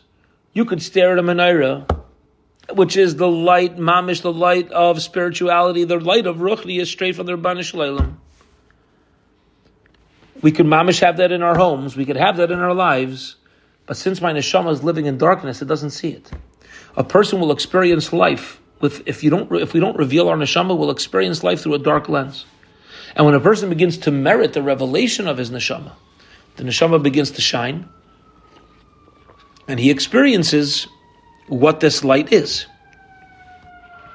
You 0.53 0.63
could 0.63 0.81
stare 0.81 1.12
at 1.12 1.19
a 1.19 1.22
menorah, 1.22 2.00
which 2.75 2.95
is 2.95 3.17
the 3.17 3.27
light, 3.27 3.75
mamish, 3.75 4.22
the 4.22 4.31
light 4.31 4.72
of 4.72 5.01
spirituality, 5.01 5.84
the 5.84 6.00
light 6.00 6.27
of 6.27 6.38
ruchni 6.38 6.86
straight 6.86 7.17
from 7.17 7.25
the 7.25 7.34
Ribono 7.34 7.62
Shel 7.62 7.81
Olam. 7.81 8.15
We 10.45 10.51
could 10.51 10.67
mamish 10.67 10.99
have 10.99 11.17
that 11.17 11.31
in 11.31 11.41
our 11.41 11.57
homes. 11.57 11.97
We 11.97 12.05
could 12.05 12.17
have 12.17 12.37
that 12.37 12.51
in 12.51 12.59
our 12.59 12.75
lives. 12.75 13.35
But 13.87 13.97
since 13.97 14.21
my 14.21 14.31
neshama 14.31 14.71
is 14.73 14.83
living 14.83 15.07
in 15.07 15.17
darkness, 15.17 15.63
it 15.63 15.65
doesn't 15.65 15.89
see 15.89 16.09
it. 16.09 16.29
A 16.95 17.03
person 17.03 17.39
will 17.39 17.51
experience 17.51 18.13
life 18.13 18.61
with 18.79 19.01
if 19.07 19.23
you 19.23 19.31
don't 19.31 19.51
if 19.53 19.73
we 19.73 19.79
don't 19.79 19.97
reveal 19.97 20.29
our 20.29 20.37
neshama, 20.37 20.77
we'll 20.77 20.91
experience 20.91 21.43
life 21.43 21.63
through 21.63 21.73
a 21.73 21.79
dark 21.79 22.09
lens. 22.09 22.45
And 23.15 23.25
when 23.25 23.33
a 23.33 23.39
person 23.39 23.69
begins 23.69 23.97
to 24.05 24.11
merit 24.11 24.53
the 24.53 24.61
revelation 24.61 25.27
of 25.27 25.39
his 25.39 25.49
neshama, 25.49 25.93
the 26.57 26.63
neshama 26.63 27.01
begins 27.01 27.31
to 27.31 27.41
shine, 27.41 27.89
and 29.67 29.79
he 29.79 29.89
experiences 29.89 30.87
what 31.47 31.79
this 31.79 32.03
light 32.03 32.31
is. 32.31 32.67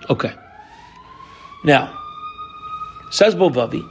Okay. 0.09 0.33
Now, 1.65 1.93
says 3.11 3.35
Bilvavi, 3.35 3.85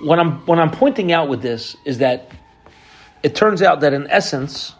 what 0.00 0.18
I'm 0.18 0.46
what 0.46 0.58
I'm 0.58 0.70
pointing 0.70 1.12
out 1.12 1.28
with 1.28 1.42
this 1.42 1.76
is 1.84 1.98
that 1.98 2.30
it 3.22 3.34
turns 3.34 3.62
out 3.62 3.80
that 3.80 3.92
in 3.92 4.06
essence, 4.10 4.74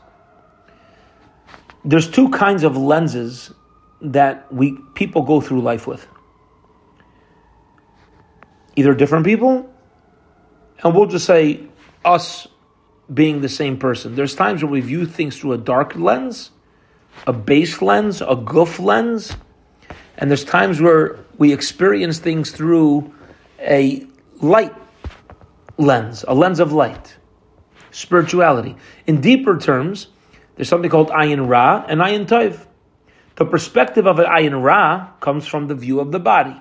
there's 1.85 2.09
two 2.09 2.29
kinds 2.31 2.63
of 2.63 2.77
lenses 2.77 3.53
that 4.01 4.53
we 4.53 4.79
people 4.95 5.23
go 5.23 5.41
through 5.41 5.61
life 5.61 5.87
with. 5.87 6.07
Either 8.77 8.95
different 8.95 9.25
people, 9.25 9.69
and 10.85 10.95
we'll 10.95 11.07
just 11.07 11.27
say 11.27 11.67
us 12.05 12.47
being 13.13 13.41
the 13.41 13.49
same 13.49 13.77
person. 13.77 14.15
There's 14.15 14.35
times 14.35 14.63
where 14.63 14.71
we 14.71 14.81
view 14.81 15.05
things 15.05 15.37
through 15.39 15.53
a 15.53 15.59
dark 15.59 15.97
lens, 15.97 16.51
a 17.27 17.33
base 17.33 17.83
lens, 17.83 18.21
a 18.21 18.37
guf 18.37 18.79
lens, 18.79 19.37
and 20.17 20.31
there's 20.31 20.45
times 20.45 20.81
where 20.81 21.19
we 21.39 21.53
experience 21.53 22.19
things 22.19 22.53
through 22.53 23.13
a 23.61 24.07
light 24.41 24.75
lens, 25.79 26.25
a 26.29 26.35
lens 26.35 26.61
of 26.61 26.73
light 26.73 27.17
spirituality. 27.91 28.77
In 29.07 29.21
deeper 29.21 29.59
terms, 29.59 30.09
there's 30.57 30.69
something 30.69 30.91
called 30.91 31.09
ayin 31.09 31.49
ra 31.49 31.85
and 31.89 32.01
ayin 32.01 32.27
tov. 32.27 32.67
The 33.37 33.45
perspective 33.45 34.07
of 34.07 34.19
an 34.19 34.27
ayin 34.27 34.63
ra 34.63 35.11
comes 35.21 35.47
from 35.47 35.69
the 35.69 35.75
view 35.75 36.01
of 36.01 36.13
the 36.13 36.19
body. 36.19 36.57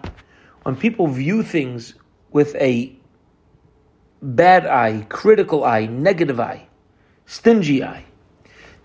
When 0.63 0.75
people 0.75 1.07
view 1.07 1.43
things 1.43 1.95
with 2.31 2.55
a 2.55 2.95
bad 4.21 4.65
eye, 4.65 5.05
critical 5.09 5.63
eye, 5.63 5.85
negative 5.85 6.39
eye, 6.39 6.67
stingy 7.25 7.83
eye, 7.83 8.05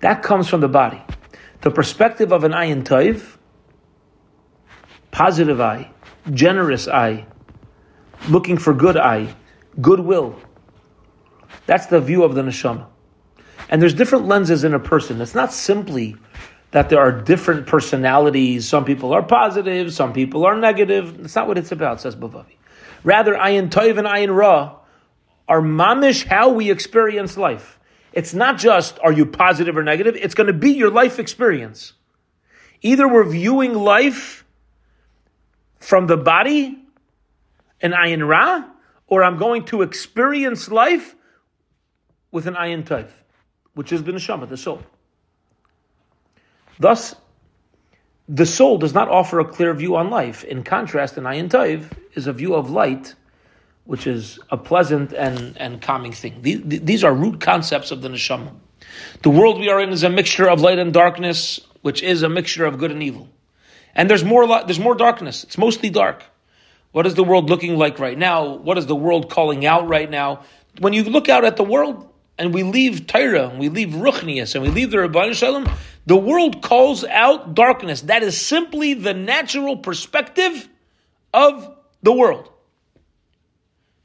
that 0.01 0.23
comes 0.23 0.49
from 0.49 0.61
the 0.61 0.69
body. 0.69 1.03
The 1.61 1.71
perspective 1.71 2.33
of 2.33 2.45
an 2.45 2.53
ayin 2.53 2.83
tov, 2.83 3.37
positive 5.11 5.61
eye, 5.61 5.91
generous 6.33 6.89
eye, 6.89 7.27
looking 8.29 8.57
for 8.57 8.73
good 8.73 8.97
eye, 8.97 9.35
goodwill, 9.81 10.37
that's 11.67 11.87
the 11.87 12.01
view 12.01 12.25
of 12.25 12.35
the 12.35 12.43
neshama. 12.43 12.87
And 13.69 13.81
there's 13.81 13.95
different 13.95 14.27
lenses 14.27 14.65
in 14.65 14.75
a 14.75 14.79
person. 14.79 15.21
It's 15.21 15.35
not 15.35 15.53
simply 15.53 16.17
that 16.73 16.89
there 16.89 17.01
are 17.01 17.13
different 17.13 17.67
personalities. 17.67 18.69
Some 18.69 18.85
people 18.85 19.13
are 19.13 19.23
positive, 19.23 19.93
some 19.95 20.13
people 20.13 20.45
are 20.45 20.57
negative. 20.57 21.19
That's 21.19 21.37
not 21.37 21.47
what 21.47 21.59
it's 21.59 21.73
about, 21.73 22.01
says 22.01 22.17
Bilvavi. 22.17 22.57
Rather, 23.05 23.35
ayin 23.35 23.69
toiv 23.71 23.99
and 23.99 24.07
ayin 24.07 24.35
ra 24.35 24.77
are 25.49 25.61
mamish 25.61 26.25
how 26.27 26.51
we 26.51 26.71
experience 26.71 27.37
life. 27.37 27.79
It's 28.13 28.35
not 28.35 28.59
just 28.59 28.99
are 29.03 29.13
you 29.13 29.27
positive 29.27 29.77
or 29.77 29.83
negative, 29.83 30.17
it's 30.17 30.35
going 30.35 30.47
to 30.47 30.53
be 30.53 30.73
your 30.73 30.91
life 30.91 31.19
experience. 31.19 31.93
Either 32.81 33.07
we're 33.07 33.29
viewing 33.29 33.75
life 33.75 34.45
from 35.79 36.07
the 36.07 36.17
body, 36.17 36.79
an 37.81 37.93
ayin 37.93 38.27
ra, 38.27 38.65
or 39.13 39.23
I'm 39.23 39.37
going 39.37 39.67
to 39.67 39.83
experience 39.83 40.71
life 40.71 41.15
with 42.31 42.47
an 42.47 42.55
ayin 42.55 42.83
taif, 42.87 43.11
which 43.75 43.93
is 43.93 44.03
the 44.05 44.11
neshama, 44.11 44.49
the 44.49 44.57
soul. 44.57 44.83
Thus, 46.79 47.15
the 48.27 48.47
soul 48.47 48.79
does 48.79 48.95
not 48.95 49.11
offer 49.11 49.39
a 49.39 49.45
clear 49.45 49.75
view 49.75 49.97
on 49.97 50.09
life. 50.09 50.45
In 50.45 50.63
contrast, 50.63 51.19
an 51.19 51.25
ayin 51.25 51.51
taif 51.51 51.91
is 52.15 52.27
a 52.27 52.33
view 52.33 52.55
of 52.55 52.71
light, 52.71 53.15
which 53.85 54.07
is 54.07 54.39
a 54.49 54.57
pleasant 54.57 55.13
and, 55.13 55.59
and 55.59 55.83
calming 55.83 56.13
thing. 56.13 56.41
These, 56.41 56.63
these 56.65 57.05
are 57.05 57.13
root 57.13 57.39
concepts 57.39 57.91
of 57.91 58.01
the 58.01 58.09
neshama. 58.09 58.55
The 59.21 59.29
world 59.29 59.61
we 59.61 59.69
are 59.69 59.79
in 59.83 59.91
is 59.91 60.05
a 60.05 60.09
mixture 60.09 60.49
of 60.49 60.63
light 60.63 60.79
and 60.79 60.91
darkness, 60.91 61.61
which 61.83 62.03
is 62.03 62.23
a 62.23 62.31
mixture 62.31 62.65
of 62.65 62.79
good 62.79 62.91
and 62.91 63.03
evil. 63.03 63.29
And 63.95 64.09
there's 64.09 64.25
more, 64.25 64.47
there's 64.65 64.81
more 64.81 64.95
darkness. 64.95 65.45
It's 65.45 65.59
mostly 65.59 65.91
dark. 65.91 66.25
What 66.93 67.07
is 67.07 67.15
the 67.15 67.25
world 67.25 67.51
looking 67.51 67.77
like 67.77 67.99
right 67.99 68.17
now? 68.17 68.57
What 68.57 68.79
is 68.79 68.87
the 68.87 68.95
world 68.95 69.31
calling 69.31 69.67
out 69.67 69.89
right 69.89 70.11
now? 70.11 70.45
When 70.79 70.93
you 70.93 71.05
look 71.05 71.29
out 71.29 71.45
at 71.45 71.57
the 71.57 71.65
world, 71.65 72.09
and 72.39 72.55
we 72.55 72.63
leave 72.63 73.07
Torah, 73.07 73.49
and 73.49 73.59
we 73.59 73.69
leave 73.69 73.91
Ruchnias, 73.91 74.55
and 74.55 74.63
we 74.63 74.71
leave 74.71 74.91
the 74.91 74.99
Ribono 74.99 75.35
Shel 75.35 75.55
Olam, 75.55 75.73
the 76.07 76.17
world 76.17 76.63
calls 76.63 77.05
out 77.05 77.55
darkness. 77.55 78.03
That 78.03 78.23
is 78.23 78.41
simply 78.41 78.95
the 78.95 79.15
natural 79.15 79.77
perspective 79.77 80.69
of 81.33 81.77
the 82.03 82.13
world. 82.13 82.51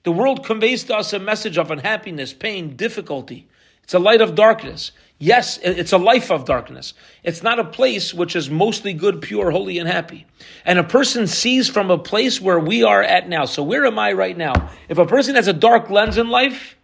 The 0.04 0.12
world 0.12 0.46
conveys 0.46 0.86
to 0.86 0.96
us 0.96 1.12
a 1.14 1.20
message 1.20 1.58
of 1.58 1.72
unhappiness, 1.72 2.32
pain, 2.34 2.76
difficulty. 2.76 3.48
It's 3.84 3.94
a 3.94 4.00
light 4.00 4.22
of 4.22 4.36
darkness. 4.36 4.92
Yes, 5.20 5.58
it's 5.64 5.94
a 5.94 5.98
life 5.98 6.30
of 6.30 6.46
darkness. 6.46 6.94
It's 7.24 7.42
not 7.42 7.58
a 7.58 7.64
place 7.64 8.14
which 8.14 8.36
is 8.36 8.52
mostly 8.52 8.94
good, 8.94 9.22
pure, 9.22 9.50
holy, 9.50 9.80
and 9.80 9.90
happy. 9.90 10.28
And 10.64 10.78
a 10.78 10.84
person 10.84 11.26
sees 11.26 11.68
from 11.68 11.90
a 11.90 11.98
place 11.98 12.40
where 12.40 12.60
we 12.60 12.84
are 12.84 13.02
at 13.02 13.28
now. 13.28 13.46
So 13.46 13.64
where 13.64 13.86
am 13.88 13.98
I 13.98 14.14
right 14.14 14.38
now? 14.38 14.70
If 14.90 15.00
a 15.00 15.08
person 15.08 15.34
has 15.34 15.48
a 15.48 15.54
dark 15.54 15.90
lens 15.90 16.18
in 16.18 16.30
life, 16.30 16.78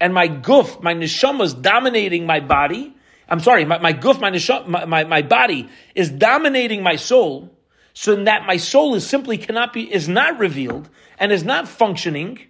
and 0.00 0.12
my 0.12 0.28
guf, 0.28 0.82
my 0.82 0.94
neshama 0.94 1.44
is 1.44 1.54
dominating 1.54 2.26
my 2.26 2.40
body. 2.40 2.92
I'm 3.28 3.38
sorry, 3.38 3.64
my, 3.64 3.78
my 3.78 3.92
guf, 3.92 4.20
my, 4.20 4.32
neshama, 4.32 4.66
my, 4.66 4.84
my, 4.84 5.04
my 5.04 5.22
body 5.22 5.68
is 5.94 6.10
dominating 6.10 6.82
my 6.82 6.96
soul, 6.96 7.56
so 7.92 8.24
that 8.24 8.46
my 8.46 8.56
soul 8.56 8.96
is 8.96 9.06
simply 9.06 9.38
cannot 9.38 9.72
be, 9.72 9.92
is 9.92 10.08
not 10.08 10.40
revealed 10.40 10.90
and 11.20 11.30
is 11.30 11.44
not 11.44 11.68
functioning 11.68 12.40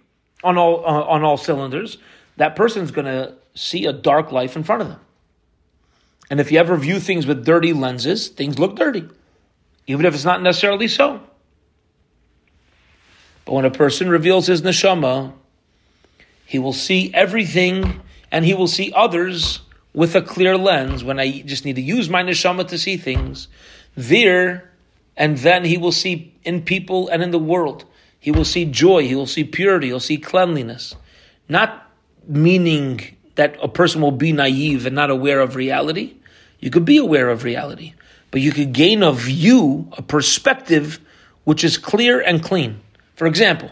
on 0.43 0.57
all, 0.57 0.79
uh, 0.83 1.03
on 1.03 1.23
all 1.23 1.37
cylinders, 1.37 1.99
that 2.37 2.55
person's 2.55 2.91
to 2.91 3.35
see 3.55 3.85
a 3.85 3.93
dark 3.93 4.31
life 4.31 4.55
in 4.55 4.63
front 4.63 4.83
of 4.83 4.89
them. 4.89 4.99
And 6.29 6.39
if 6.39 6.51
you 6.51 6.59
ever 6.59 6.75
view 6.77 6.99
things 6.99 7.25
with 7.25 7.45
dirty 7.45 7.73
lenses, 7.73 8.27
things 8.27 8.59
look 8.59 8.75
dirty, 8.75 9.07
even 9.87 10.05
if 10.05 10.13
it's 10.13 10.25
not 10.25 10.41
necessarily 10.41 10.87
so. 10.87 11.21
But 13.45 13.53
when 13.53 13.65
a 13.65 13.71
person 13.71 14.09
reveals 14.09 14.47
his 14.47 14.61
neshama, 14.61 15.33
he 16.45 16.59
will 16.59 16.73
see 16.73 17.11
everything 17.13 18.01
and 18.31 18.43
he 18.43 18.53
will 18.53 18.67
see 18.67 18.91
others 18.93 19.61
with 19.93 20.15
a 20.15 20.21
clear 20.21 20.57
lens 20.57 21.03
when 21.03 21.19
I 21.19 21.41
just 21.41 21.63
need 21.63 21.75
to 21.77 21.81
use 21.81 22.09
my 22.09 22.23
neshama 22.23 22.67
to 22.67 22.77
see 22.77 22.97
things. 22.97 23.47
There, 23.95 24.71
and 25.15 25.37
then 25.37 25.63
he 25.63 25.77
will 25.77 25.91
see 25.91 26.33
in 26.43 26.63
people 26.63 27.07
and 27.07 27.23
in 27.23 27.31
the 27.31 27.39
world. 27.39 27.85
He 28.19 28.31
will 28.31 28.45
see 28.45 28.65
joy, 28.65 29.07
he 29.07 29.15
will 29.15 29.27
see 29.27 29.43
purity, 29.43 29.87
he'll 29.87 29.99
see 29.99 30.17
cleanliness. 30.17 30.95
Not 31.47 31.89
meaning 32.27 33.14
that 33.35 33.57
a 33.61 33.67
person 33.67 34.01
will 34.01 34.11
be 34.11 34.31
naive 34.31 34.85
and 34.85 34.95
not 34.95 35.09
aware 35.09 35.39
of 35.39 35.55
reality. 35.55 36.15
You 36.59 36.71
could 36.71 36.85
be 36.85 36.97
aware 36.97 37.29
of 37.29 37.43
reality, 37.43 37.93
but 38.31 38.41
you 38.41 38.51
could 38.51 38.73
gain 38.73 39.03
a 39.03 39.11
view, 39.11 39.89
a 39.97 40.01
perspective, 40.01 40.99
which 41.43 41.63
is 41.63 41.77
clear 41.77 42.19
and 42.21 42.41
clean. 42.41 42.79
For 43.15 43.27
example, 43.27 43.69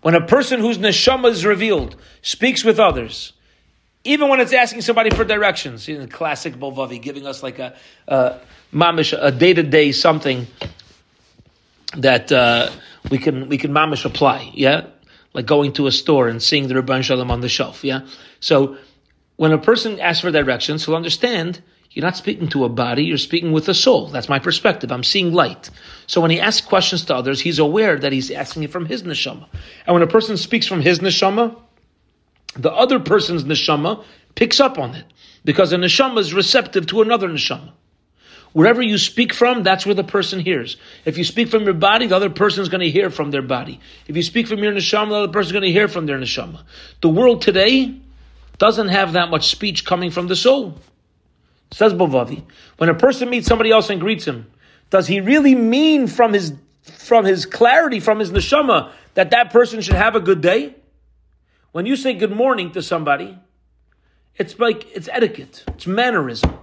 when 0.00 0.14
a 0.14 0.26
person 0.26 0.60
whose 0.60 0.78
neshama 0.78 1.30
is 1.30 1.44
revealed 1.44 1.96
speaks 2.22 2.64
with 2.64 2.80
others, 2.80 3.32
even 4.04 4.28
when 4.28 4.40
it's 4.40 4.52
asking 4.52 4.80
somebody 4.80 5.10
for 5.10 5.24
directions, 5.24 5.88
in 5.88 6.00
the 6.00 6.08
classic 6.08 6.54
Bilvavi, 6.54 7.00
giving 7.00 7.26
us 7.26 7.42
like 7.42 7.58
a, 7.58 7.74
a 8.08 8.40
mamish, 8.72 9.16
a 9.18 9.30
day 9.30 9.54
to 9.54 9.62
day 9.62 9.92
something 9.92 10.48
that 11.96 12.32
uh, 12.32 12.70
we 13.10 13.18
can 13.18 13.48
we 13.48 13.58
can 13.58 13.70
mamish 13.70 14.04
apply, 14.04 14.50
yeah, 14.54 14.86
like 15.34 15.46
going 15.46 15.72
to 15.74 15.86
a 15.86 15.92
store 15.92 16.28
and 16.28 16.42
seeing 16.42 16.68
the 16.68 16.74
Ribono 16.74 17.02
Shel 17.02 17.18
Olam 17.18 17.30
on 17.30 17.40
the 17.40 17.48
shelf, 17.48 17.84
yeah. 17.84 18.00
So 18.40 18.76
when 19.36 19.52
a 19.52 19.58
person 19.58 19.98
asks 20.00 20.20
for 20.20 20.30
directions, 20.30 20.84
he'll 20.84 20.96
understand 20.96 21.62
You're 21.94 22.04
not 22.04 22.16
speaking 22.16 22.48
to 22.48 22.64
a 22.64 22.70
body, 22.70 23.04
you're 23.04 23.18
speaking 23.18 23.52
with 23.52 23.68
a 23.68 23.74
soul. 23.74 24.06
That's 24.08 24.28
my 24.28 24.38
perspective. 24.38 24.90
I'm 24.90 25.04
seeing 25.04 25.32
light. 25.32 25.68
So 26.06 26.20
when 26.22 26.30
he 26.30 26.40
asks 26.40 26.66
questions 26.66 27.04
to 27.06 27.14
others, 27.14 27.40
he's 27.40 27.58
aware 27.58 27.98
that 27.98 28.12
he's 28.12 28.30
asking 28.30 28.62
it 28.62 28.72
from 28.72 28.86
his 28.86 29.02
neshama. 29.02 29.46
And 29.86 29.92
when 29.92 30.02
a 30.02 30.06
person 30.06 30.38
speaks 30.38 30.66
from 30.66 30.80
his 30.80 31.00
neshama, 31.00 31.54
the 32.56 32.72
other 32.72 32.98
person's 32.98 33.44
neshama 33.44 34.04
picks 34.34 34.58
up 34.58 34.78
on 34.78 34.94
it 34.94 35.04
because 35.44 35.72
a 35.72 35.76
neshama 35.76 36.18
is 36.18 36.32
receptive 36.32 36.86
to 36.86 37.02
another 37.02 37.28
neshama. 37.28 37.72
Wherever 38.52 38.82
you 38.82 38.98
speak 38.98 39.32
from, 39.32 39.62
that's 39.62 39.86
where 39.86 39.94
the 39.94 40.04
person 40.04 40.38
hears. 40.38 40.76
If 41.04 41.16
you 41.16 41.24
speak 41.24 41.48
from 41.48 41.64
your 41.64 41.74
body, 41.74 42.06
the 42.06 42.16
other 42.16 42.28
person 42.28 42.62
is 42.62 42.68
going 42.68 42.82
to 42.82 42.90
hear 42.90 43.08
from 43.08 43.30
their 43.30 43.42
body. 43.42 43.80
If 44.06 44.16
you 44.16 44.22
speak 44.22 44.46
from 44.46 44.58
your 44.58 44.72
neshama, 44.72 45.08
the 45.10 45.14
other 45.16 45.32
person 45.32 45.48
is 45.48 45.52
going 45.52 45.64
to 45.64 45.72
hear 45.72 45.88
from 45.88 46.06
their 46.06 46.18
neshama. 46.18 46.62
The 47.00 47.08
world 47.08 47.40
today 47.40 47.98
doesn't 48.58 48.88
have 48.88 49.14
that 49.14 49.30
much 49.30 49.48
speech 49.48 49.86
coming 49.86 50.10
from 50.10 50.26
the 50.26 50.36
soul. 50.36 50.78
Says 51.72 51.94
Bilvavi, 51.94 52.44
when 52.76 52.90
a 52.90 52.94
person 52.94 53.30
meets 53.30 53.46
somebody 53.46 53.70
else 53.70 53.88
and 53.88 54.00
greets 54.00 54.26
him, 54.26 54.46
does 54.90 55.06
he 55.06 55.20
really 55.20 55.54
mean 55.54 56.06
from 56.06 56.34
his 56.34 56.52
from 56.82 57.24
his 57.24 57.46
clarity, 57.46 58.00
from 58.00 58.18
his 58.18 58.30
neshama, 58.30 58.90
that 59.14 59.30
that 59.30 59.52
person 59.52 59.80
should 59.80 59.94
have 59.94 60.14
a 60.14 60.20
good 60.20 60.40
day? 60.40 60.74
When 61.70 61.86
you 61.86 61.96
say 61.96 62.12
good 62.12 62.32
morning 62.32 62.72
to 62.72 62.82
somebody, 62.82 63.38
it's 64.36 64.58
like 64.58 64.86
it's 64.94 65.08
etiquette, 65.10 65.64
it's 65.68 65.86
mannerism. 65.86 66.58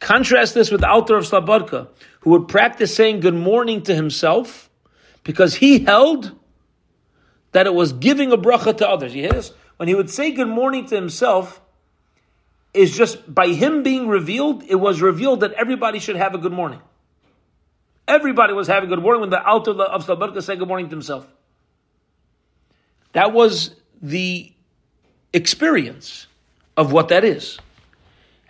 Contrast 0.00 0.54
this 0.54 0.70
with 0.70 0.80
the 0.80 0.88
Alter 0.88 1.16
of 1.16 1.24
Slabodka, 1.24 1.88
who 2.20 2.30
would 2.30 2.48
practice 2.48 2.94
saying 2.94 3.20
good 3.20 3.34
morning 3.34 3.82
to 3.82 3.94
himself 3.94 4.70
because 5.24 5.54
he 5.56 5.80
held 5.80 6.38
that 7.52 7.66
it 7.66 7.74
was 7.74 7.92
giving 7.92 8.32
a 8.32 8.36
bracha 8.36 8.76
to 8.78 8.88
others. 8.88 9.14
You 9.14 9.22
hear 9.22 9.32
this? 9.32 9.52
When 9.76 9.88
he 9.88 9.94
would 9.94 10.10
say 10.10 10.30
good 10.30 10.48
morning 10.48 10.86
to 10.86 10.94
himself, 10.94 11.60
is 12.74 12.96
just 12.96 13.32
by 13.32 13.48
him 13.48 13.82
being 13.82 14.08
revealed, 14.08 14.62
it 14.68 14.76
was 14.76 15.00
revealed 15.00 15.40
that 15.40 15.52
everybody 15.54 15.98
should 15.98 16.16
have 16.16 16.34
a 16.34 16.38
good 16.38 16.52
morning. 16.52 16.80
Everybody 18.06 18.52
was 18.52 18.66
having 18.66 18.90
a 18.90 18.94
good 18.94 19.02
morning 19.02 19.20
when 19.20 19.30
the 19.30 19.44
Alter 19.44 19.72
of 19.72 20.06
Slabodka 20.06 20.42
said 20.42 20.58
good 20.58 20.68
morning 20.68 20.86
to 20.86 20.94
himself. 20.94 21.26
That 23.12 23.32
was 23.32 23.74
the 24.00 24.52
experience 25.32 26.26
of 26.76 26.92
what 26.92 27.08
that 27.08 27.24
is. 27.24 27.58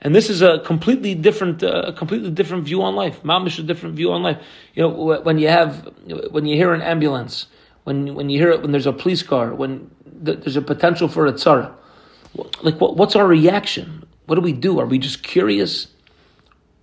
And 0.00 0.14
this 0.14 0.30
is 0.30 0.42
a 0.42 0.60
completely 0.60 1.14
different, 1.14 1.62
uh, 1.62 1.82
a 1.86 1.92
completely 1.92 2.30
different 2.30 2.64
view 2.64 2.82
on 2.82 2.94
life. 2.94 3.22
Mamish 3.22 3.54
is 3.54 3.58
a 3.60 3.62
different 3.64 3.96
view 3.96 4.12
on 4.12 4.22
life. 4.22 4.38
You 4.74 4.82
know, 4.84 5.20
when 5.22 5.38
you 5.38 5.48
have, 5.48 5.88
when 6.30 6.46
you 6.46 6.56
hear 6.56 6.72
an 6.72 6.82
ambulance, 6.82 7.46
when 7.84 8.14
when 8.14 8.28
you 8.28 8.38
hear 8.38 8.50
it, 8.50 8.62
when 8.62 8.70
there's 8.70 8.86
a 8.86 8.92
police 8.92 9.22
car, 9.22 9.54
when 9.54 9.90
there's 10.04 10.56
a 10.56 10.62
potential 10.62 11.08
for 11.08 11.26
a 11.26 11.32
tzara, 11.32 11.72
like 12.62 12.78
what, 12.80 12.96
what's 12.96 13.16
our 13.16 13.26
reaction? 13.26 14.06
What 14.26 14.34
do 14.34 14.42
we 14.42 14.52
do? 14.52 14.78
Are 14.78 14.86
we 14.86 14.98
just 14.98 15.22
curious, 15.22 15.88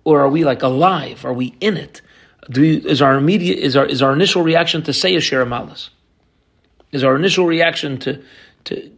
or 0.04 0.20
are 0.20 0.28
we 0.28 0.44
like 0.44 0.62
alive? 0.62 1.24
Are 1.24 1.32
we 1.32 1.54
in 1.60 1.76
it? 1.76 2.02
Do 2.50 2.60
we, 2.60 2.76
is 2.78 3.00
our 3.00 3.16
immediate 3.16 3.58
is 3.58 3.76
our 3.76 3.86
is 3.86 4.02
our 4.02 4.12
initial 4.12 4.42
reaction 4.42 4.82
to 4.82 4.92
say 4.92 5.14
a 5.14 5.20
Shir 5.20 5.44
Hamaalos? 5.44 5.90
Is 6.92 7.04
our 7.04 7.14
initial 7.14 7.46
reaction 7.46 7.98
to 7.98 8.22
to 8.64 8.90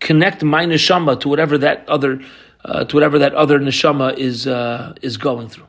connect 0.00 0.42
my 0.42 0.64
neshama 0.64 1.20
to 1.20 1.28
whatever 1.28 1.58
that 1.58 1.86
other 1.86 2.20
uh, 2.64 2.84
to 2.84 2.96
whatever 2.96 3.18
that 3.18 3.34
other 3.34 3.58
neshama 3.58 4.16
is 4.16 4.46
uh, 4.46 4.94
is 5.02 5.16
going 5.16 5.48
through. 5.48 5.66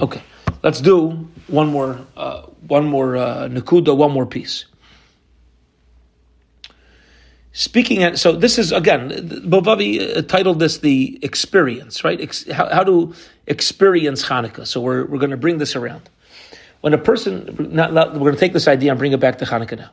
Okay, 0.00 0.22
let's 0.62 0.80
do 0.80 1.28
one 1.46 1.68
more 1.68 2.00
uh, 2.16 2.42
one 2.66 2.86
more 2.86 3.16
uh, 3.16 3.48
nakuda, 3.48 3.96
one 3.96 4.12
more 4.12 4.26
piece. 4.26 4.66
Speaking 7.56 8.02
at, 8.02 8.18
so 8.18 8.32
this 8.32 8.58
is 8.58 8.72
again, 8.72 9.10
Bilvavi 9.10 10.16
uh, 10.16 10.22
titled 10.22 10.58
this 10.58 10.78
the 10.78 11.20
experience, 11.22 12.02
right? 12.02 12.20
Ex, 12.20 12.50
how, 12.50 12.68
how, 12.68 12.82
to 12.82 13.14
experience 13.46 14.24
Hanukkah. 14.24 14.66
So 14.66 14.80
we're, 14.80 15.04
we're 15.04 15.20
going 15.20 15.30
to 15.30 15.36
bring 15.36 15.58
this 15.58 15.76
around. 15.76 16.10
When 16.80 16.94
a 16.94 16.98
person, 16.98 17.70
not, 17.70 17.92
not, 17.92 18.14
we're 18.14 18.18
going 18.18 18.34
to 18.34 18.40
take 18.40 18.54
this 18.54 18.66
idea 18.66 18.90
and 18.90 18.98
bring 18.98 19.12
it 19.12 19.20
back 19.20 19.38
to 19.38 19.44
Hanukkah 19.44 19.78
now. 19.78 19.90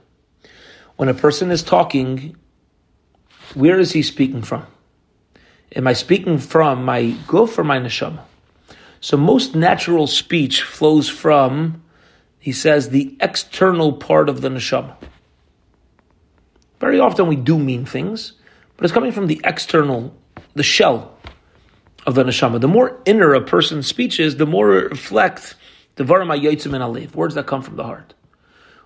When 0.96 1.08
a 1.08 1.14
person 1.14 1.52
is 1.52 1.62
talking, 1.62 2.36
where 3.54 3.80
is 3.80 3.92
he 3.92 4.02
speaking 4.02 4.42
from? 4.42 4.66
Am 5.74 5.88
I 5.88 5.94
speaking 5.94 6.38
from 6.38 6.84
my 6.84 7.16
guf 7.28 7.58
or 7.58 7.64
my 7.64 7.80
neshama? 7.80 8.22
So 9.00 9.18
most 9.18 9.56
natural 9.56 10.06
speech 10.06 10.64
flows 10.64 11.08
from, 11.08 11.82
he 12.40 12.52
says, 12.52 12.90
the 12.90 13.16
external 13.20 13.94
part 13.94 14.28
of 14.28 14.42
the 14.42 14.50
neshama. 14.50 14.96
Very 16.80 17.00
often 17.00 17.28
we 17.28 17.36
do 17.36 17.58
mean 17.58 17.86
things, 17.86 18.34
but 18.76 18.84
it's 18.84 18.94
coming 18.94 19.12
from 19.12 19.28
the 19.28 19.40
external, 19.44 20.14
the 20.56 20.64
shell 20.64 21.18
of 22.06 22.16
the 22.16 22.24
neshama. 22.24 22.60
The 22.60 22.68
more 22.68 23.00
inner 23.06 23.34
a 23.34 23.42
person's 23.42 23.88
speech 23.88 24.20
is, 24.20 24.36
the 24.36 24.46
more 24.46 24.78
it 24.78 24.92
reflects 24.92 25.56
the 25.96 26.04
devarim 26.04 26.28
hayotzim 26.36 26.72
min 26.72 26.82
halev, 26.82 27.16
words 27.16 27.36
that 27.36 27.48
come 27.48 27.62
from 27.62 27.78
the 27.78 27.84
heart, 27.84 28.14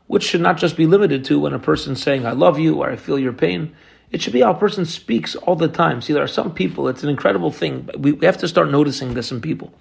which 0.07 0.23
should 0.23 0.41
not 0.41 0.57
just 0.57 0.77
be 0.77 0.85
limited 0.85 1.25
to 1.25 1.39
when 1.39 1.53
a 1.53 1.59
person's 1.59 2.01
saying, 2.01 2.25
I 2.25 2.31
love 2.31 2.59
you, 2.59 2.75
or 2.75 2.91
I 2.91 2.95
feel 2.95 3.17
your 3.17 3.33
pain. 3.33 3.75
It 4.11 4.21
should 4.21 4.33
be 4.33 4.41
how 4.41 4.51
a 4.51 4.57
person 4.57 4.85
speaks 4.85 5.35
all 5.35 5.55
the 5.55 5.67
time. 5.67 6.01
See, 6.01 6.13
there 6.13 6.23
are 6.23 6.27
some 6.27 6.53
people, 6.53 6.87
it's 6.87 7.03
an 7.03 7.09
incredible 7.09 7.51
thing. 7.51 7.89
We, 7.97 8.13
we 8.13 8.25
have 8.25 8.37
to 8.37 8.47
start 8.47 8.69
noticing 8.69 9.13
this 9.13 9.31
in 9.31 9.41
people. 9.41 9.73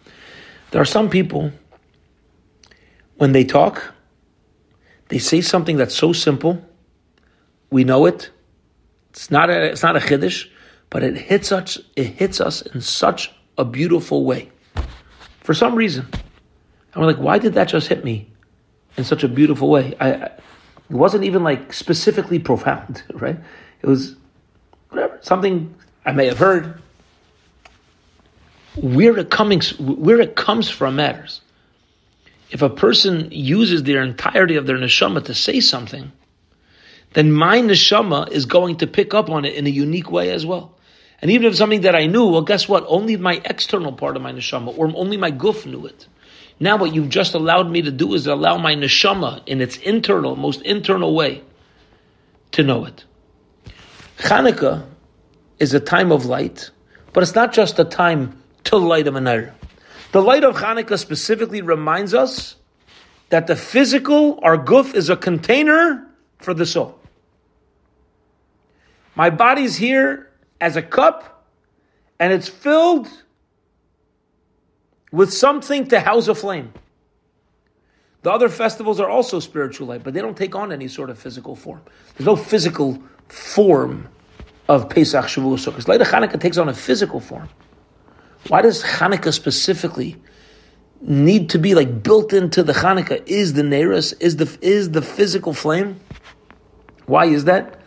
There 0.71 0.81
are 0.81 0.87
some 0.87 1.09
people, 1.09 1.53
when 3.17 3.33
they 3.33 3.45
talk, 3.45 3.95
they 5.09 5.19
say 5.19 5.41
something 5.41 5.77
that's 5.77 5.95
so 5.95 6.13
simple, 6.13 6.65
we 7.71 7.85
know 7.85 8.07
it. 8.07 8.31
It's 9.11 9.31
not 9.31 9.51
a, 9.51 9.71
it's 9.71 9.83
not 9.83 9.97
a 9.97 10.01
chiddush, 10.01 10.49
but 10.91 11.03
it 11.03 11.17
hits 11.17 11.53
us. 11.53 11.79
It 11.97 12.07
hits 12.07 12.41
us 12.41 12.63
in 12.63 12.81
such 12.81 13.33
a 13.59 13.65
beautiful 13.65 14.25
way, 14.25 14.51
for 15.41 15.55
some 15.55 15.75
reason. 15.75 16.07
And 16.93 17.01
we're 17.03 17.07
like, 17.07 17.19
why 17.19 17.39
did 17.39 17.55
that 17.55 17.69
just 17.69 17.89
hit 17.89 18.05
me 18.05 18.31
in 18.97 19.05
such 19.05 19.23
a 19.23 19.29
beautiful 19.29 19.69
way? 19.71 19.95
I, 20.01 20.13
I, 20.13 20.25
it 20.25 20.41
wasn't 20.91 21.25
even 21.25 21.43
like 21.43 21.73
specifically 21.73 22.39
profound, 22.39 23.03
right? 23.15 23.39
It 23.85 23.89
was 23.89 24.17
whatever, 24.89 25.19
something 25.21 25.75
I 26.07 26.13
may 26.13 26.25
have 26.29 26.39
heard. 26.39 26.81
Where 28.77 29.19
it 29.19 29.31
coming, 29.31 29.61
where 29.79 30.21
it 30.21 30.35
comes 30.35 30.71
from 30.71 30.97
matters. 30.97 31.43
If 32.51 32.63
a 32.63 32.71
person 32.71 33.29
uses 33.31 33.83
their 33.83 34.03
entirety 34.03 34.57
of 34.57 34.67
their 34.67 34.79
neshama 34.79 35.23
to 35.27 35.35
say 35.35 35.61
something, 35.61 36.13
then 37.13 37.31
my 37.31 37.59
neshama 37.59 38.31
is 38.31 38.47
going 38.47 38.79
to 38.79 38.87
pick 38.87 39.13
up 39.13 39.29
on 39.29 39.45
it 39.45 39.55
in 39.55 39.67
a 39.67 39.71
unique 39.71 40.11
way 40.11 40.31
as 40.31 40.47
well. 40.47 40.75
And 41.21 41.31
even 41.31 41.47
if 41.47 41.55
something 41.55 41.83
that 41.83 41.95
I 41.95 42.07
knew, 42.07 42.27
well, 42.27 42.41
guess 42.41 42.67
what? 42.67 42.87
Only 42.89 43.19
my 43.19 43.43
external 43.45 43.93
part 43.93 44.17
of 44.17 44.23
my 44.23 44.33
neshama, 44.33 44.79
or 44.79 44.91
only 44.97 45.19
my 45.19 45.31
guf 45.31 45.67
knew 45.67 45.85
it. 45.85 46.09
Now, 46.59 46.79
what 46.79 46.95
you've 46.95 47.11
just 47.11 47.35
allowed 47.35 47.71
me 47.71 47.83
to 47.83 47.91
do 47.91 48.15
is 48.15 48.27
allow 48.27 48.57
my 48.57 48.75
neshama 48.75 49.43
in 49.47 49.61
its 49.61 49.77
internal, 49.77 50.37
most 50.37 50.63
internal 50.63 51.15
way, 51.15 51.43
to 52.53 52.63
know 52.63 52.87
it. 52.87 53.05
Hanukkah 54.19 54.87
is 55.59 55.75
a 55.75 55.81
time 55.81 56.13
of 56.13 56.27
light, 56.27 56.71
but 57.13 57.23
it's 57.23 57.35
not 57.35 57.53
just 57.53 57.79
a 57.79 57.85
time 57.85 58.41
to 58.65 58.77
light 58.77 59.07
a 59.07 59.13
menorah. 59.13 59.53
The 60.13 60.23
light 60.23 60.45
of 60.45 60.57
Hanukkah 60.57 60.99
specifically 60.99 61.61
reminds 61.61 62.15
us 62.15 62.57
that 63.31 63.47
the 63.47 63.57
physical, 63.57 64.39
our 64.43 64.57
guf, 64.57 64.95
is 64.95 65.11
a 65.11 65.17
container 65.17 66.07
for 66.39 66.55
the 66.55 66.67
soul. 66.67 66.99
My 69.17 69.31
body's 69.31 69.77
here 69.77 70.31
as 70.61 70.77
a 70.77 70.83
cup, 70.83 71.47
and 72.19 72.33
it's 72.33 72.49
filled 72.49 73.09
with 75.13 75.33
something 75.33 75.89
to 75.89 76.01
house 76.01 76.29
a 76.29 76.35
flame. 76.35 76.73
The 78.23 78.33
other 78.33 78.49
festivals 78.49 79.01
are 79.01 79.09
also 79.09 79.39
spiritual 79.39 79.89
light, 79.89 80.03
but 80.03 80.15
they 80.15 80.21
don't 80.21 80.37
take 80.37 80.55
on 80.55 80.73
any 80.73 80.89
sort 80.89 81.11
of 81.11 81.19
physical 81.19 81.55
form. 81.55 81.83
There's 82.17 82.27
no 82.27 82.37
physical 82.37 83.03
form 83.29 84.09
of 84.69 84.89
Pesach, 84.89 85.25
Shavuot, 85.27 85.73
Sukkot. 85.73 85.89
Later 85.89 86.05
Hanukkah 86.05 86.41
takes 86.41 86.59
on 86.59 86.69
a 86.69 86.75
physical 86.75 87.21
form. 87.21 87.49
Why 88.49 88.63
does 88.63 88.83
Hanukkah 88.83 89.33
specifically 89.33 90.17
need 91.01 91.51
to 91.51 91.59
be 91.59 91.75
like 91.75 92.03
built 92.03 92.33
into 92.33 92.63
the 92.63 92.73
Hanukkah? 92.73 93.23
Is 93.27 93.55
the 93.55 93.63
Neris, 93.63 94.15
is 94.21 94.37
the, 94.37 94.59
is 94.61 94.91
the 94.91 95.03
physical 95.03 95.53
flame? 95.53 96.01
Why 97.07 97.27
is 97.27 97.45
that? 97.45 97.81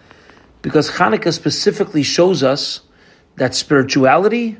Because 0.62 0.91
Hanukkah 0.91 1.34
specifically 1.34 2.04
shows 2.04 2.43
us 2.43 2.82
that 3.38 3.56
spirituality 3.56 4.58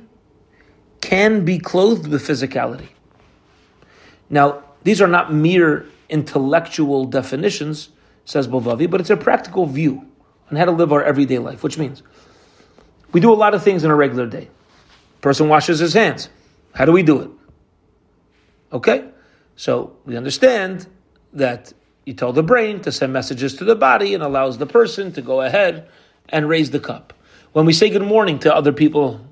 can 1.02 1.46
be 1.46 1.60
clothed 1.60 2.08
with 2.08 2.26
physicality. 2.26 2.90
Now, 4.30 4.64
these 4.84 5.02
are 5.02 5.08
not 5.08 5.34
mere 5.34 5.86
intellectual 6.10 7.06
definitions, 7.06 7.90
says 8.26 8.48
Bilvavi, 8.48 8.90
but 8.90 9.02
it's 9.02 9.10
a 9.10 9.18
practical 9.18 9.66
view 9.66 10.07
on 10.50 10.58
how 10.58 10.66
to 10.66 10.72
live 10.72 10.92
our 10.92 11.04
everyday 11.04 11.40
life, 11.40 11.64
which 11.64 11.78
means 11.78 12.04
we 13.12 13.20
do 13.20 13.32
a 13.32 13.36
lot 13.36 13.54
of 13.54 13.64
things 13.64 13.84
in 13.84 13.92
a 13.92 13.96
regular 13.96 14.26
day. 14.26 14.50
Person 15.22 15.50
washes 15.50 15.80
his 15.80 15.94
hands. 15.94 16.30
How 16.74 16.86
do 16.86 16.92
we 16.92 17.04
do 17.04 17.22
it? 17.22 17.30
Okay? 18.72 19.10
So 19.56 19.96
we 20.06 20.16
understand 20.16 20.88
that 21.34 21.74
you 22.06 22.14
tell 22.14 22.32
the 22.32 22.44
brain 22.44 22.82
to 22.82 22.92
send 22.92 23.12
messages 23.12 23.56
to 23.56 23.66
the 23.66 23.76
body 23.76 24.14
and 24.14 24.24
allows 24.24 24.58
the 24.58 24.66
person 24.66 25.12
to 25.14 25.22
go 25.22 25.42
ahead 25.42 25.90
and 26.30 26.48
raise 26.48 26.72
the 26.72 26.80
cup. 26.80 27.14
When 27.54 27.66
we 27.66 27.74
say 27.74 27.90
good 27.90 28.04
morning 28.04 28.40
to 28.40 28.56
other 28.56 28.72
people, 28.72 29.26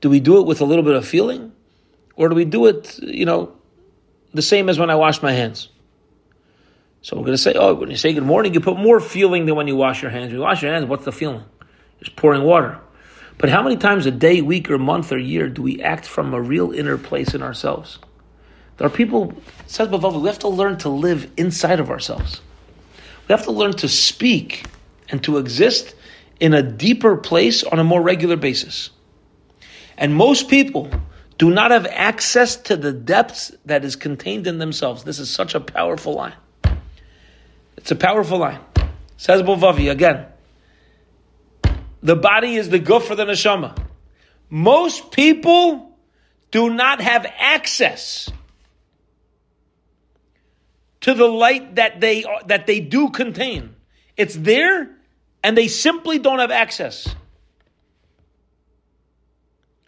do 0.00 0.08
we 0.08 0.20
do 0.20 0.38
it 0.38 0.46
with 0.46 0.60
a 0.60 0.64
little 0.64 0.84
bit 0.84 0.94
of 0.94 1.06
feeling? 1.06 1.52
Or 2.16 2.28
do 2.28 2.34
we 2.34 2.44
do 2.44 2.66
it, 2.66 2.98
you 3.02 3.24
know, 3.24 3.54
the 4.32 4.42
same 4.42 4.68
as 4.68 4.78
when 4.78 4.90
I 4.90 4.94
wash 4.94 5.22
my 5.22 5.32
hands? 5.32 5.68
So 7.02 7.16
we're 7.16 7.24
going 7.24 7.36
to 7.36 7.42
say, 7.42 7.54
oh, 7.54 7.74
when 7.74 7.90
you 7.90 7.96
say 7.96 8.12
good 8.12 8.24
morning, 8.24 8.52
you 8.52 8.60
put 8.60 8.76
more 8.76 9.00
feeling 9.00 9.46
than 9.46 9.56
when 9.56 9.66
you 9.66 9.76
wash 9.76 10.02
your 10.02 10.10
hands. 10.10 10.28
When 10.28 10.36
you 10.36 10.42
wash 10.42 10.62
your 10.62 10.72
hands, 10.72 10.86
what's 10.86 11.04
the 11.04 11.12
feeling? 11.12 11.42
It's 12.00 12.10
pouring 12.10 12.42
water. 12.42 12.78
But 13.38 13.48
how 13.48 13.62
many 13.62 13.76
times 13.76 14.04
a 14.04 14.10
day, 14.10 14.42
week, 14.42 14.70
or 14.70 14.76
month, 14.76 15.12
or 15.12 15.18
year 15.18 15.48
do 15.48 15.62
we 15.62 15.80
act 15.82 16.06
from 16.06 16.34
a 16.34 16.40
real 16.40 16.72
inner 16.72 16.98
place 16.98 17.34
in 17.34 17.42
ourselves? 17.42 17.98
There 18.76 18.86
are 18.86 18.90
people, 18.90 19.34
says 19.66 19.88
Bilvavi, 19.88 20.20
we 20.20 20.28
have 20.28 20.38
to 20.40 20.48
learn 20.48 20.76
to 20.78 20.90
live 20.90 21.30
inside 21.38 21.80
of 21.80 21.90
ourselves. 21.90 22.42
We 23.28 23.32
have 23.32 23.44
to 23.44 23.52
learn 23.52 23.72
to 23.74 23.88
speak 23.88 24.66
and 25.08 25.22
to 25.24 25.38
exist 25.38 25.94
in 26.38 26.52
a 26.52 26.62
deeper 26.62 27.16
place 27.16 27.64
on 27.64 27.78
a 27.78 27.84
more 27.84 28.02
regular 28.02 28.36
basis. 28.36 28.90
And 29.96 30.14
most 30.14 30.48
people 30.48 30.90
do 31.38 31.50
not 31.50 31.70
have 31.70 31.86
access 31.86 32.56
to 32.56 32.76
the 32.76 32.92
depths 32.92 33.52
that 33.64 33.84
is 33.84 33.96
contained 33.96 34.46
in 34.46 34.58
themselves. 34.58 35.04
This 35.04 35.18
is 35.18 35.30
such 35.30 35.54
a 35.54 35.60
powerful 35.60 36.14
line. 36.14 36.34
It's 37.80 37.90
a 37.90 37.96
powerful 37.96 38.38
line. 38.38 38.60
Says 39.16 39.42
Bilvavi 39.42 39.90
again. 39.90 40.26
The 42.02 42.16
body 42.16 42.56
is 42.56 42.68
the 42.68 42.78
good 42.78 43.02
for 43.02 43.14
the 43.14 43.24
neshama. 43.24 43.76
Most 44.48 45.12
people 45.12 45.96
do 46.50 46.70
not 46.70 47.00
have 47.00 47.26
access 47.38 48.30
to 51.00 51.14
the 51.14 51.26
light 51.26 51.76
that 51.76 52.00
they 52.00 52.24
that 52.46 52.66
they 52.66 52.80
do 52.80 53.10
contain. 53.10 53.74
It's 54.16 54.34
there, 54.34 54.90
and 55.42 55.56
they 55.56 55.68
simply 55.68 56.18
don't 56.18 56.40
have 56.40 56.50
access 56.50 57.14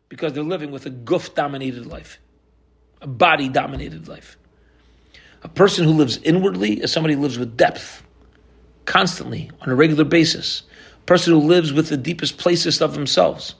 because 0.09 0.33
they're 0.33 0.43
living 0.43 0.71
with 0.71 0.87
a 0.87 0.91
guf 0.91 1.35
dominated 1.35 1.87
life, 1.87 2.19
a 3.03 3.07
body 3.07 3.49
dominated 3.49 4.09
life. 4.09 4.39
A 5.45 5.49
person 5.49 5.85
who 5.85 5.93
lives 5.93 6.19
inwardly 6.19 6.83
is 6.83 6.93
somebody 6.93 7.15
who 7.15 7.23
lives 7.23 7.39
with 7.39 7.57
depth, 7.57 8.03
constantly, 8.85 9.51
on 9.61 9.71
a 9.71 9.75
regular 9.75 10.05
basis. 10.05 10.63
A 11.03 11.07
person 11.07 11.33
who 11.33 11.41
lives 11.41 11.73
with 11.73 11.89
the 11.89 11.97
deepest 11.97 12.39
places 12.39 12.81
of 12.81 12.95
themselves. 12.95 13.55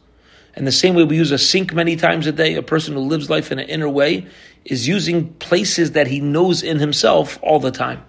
And 0.55 0.67
the 0.67 0.73
same 0.73 0.95
way 0.95 1.05
we 1.05 1.17
use 1.17 1.33
a 1.33 1.39
sink 1.39 1.73
many 1.73 1.97
times 1.97 2.27
a 2.27 2.33
day, 2.33 2.55
a 2.55 2.63
person 2.63 2.95
who 2.95 3.01
lives 3.01 3.31
life 3.31 3.51
in 3.51 3.59
an 3.59 3.69
inner 3.69 3.89
way 3.89 4.27
is 4.65 4.87
using 4.87 5.33
places 5.35 5.93
that 5.93 6.07
he 6.07 6.21
knows 6.21 6.63
in 6.63 6.79
himself 6.79 7.39
all 7.43 7.59
the 7.59 7.71
time. 7.71 8.05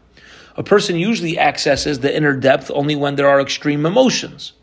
A 0.56 0.64
person 0.64 0.98
usually 0.98 1.40
accesses 1.40 2.00
the 2.00 2.16
inner 2.16 2.36
depth 2.36 2.70
only 2.74 2.96
when 2.96 3.16
there 3.16 3.28
are 3.28 3.42
extreme 3.42 3.86
emotions, 3.86 4.54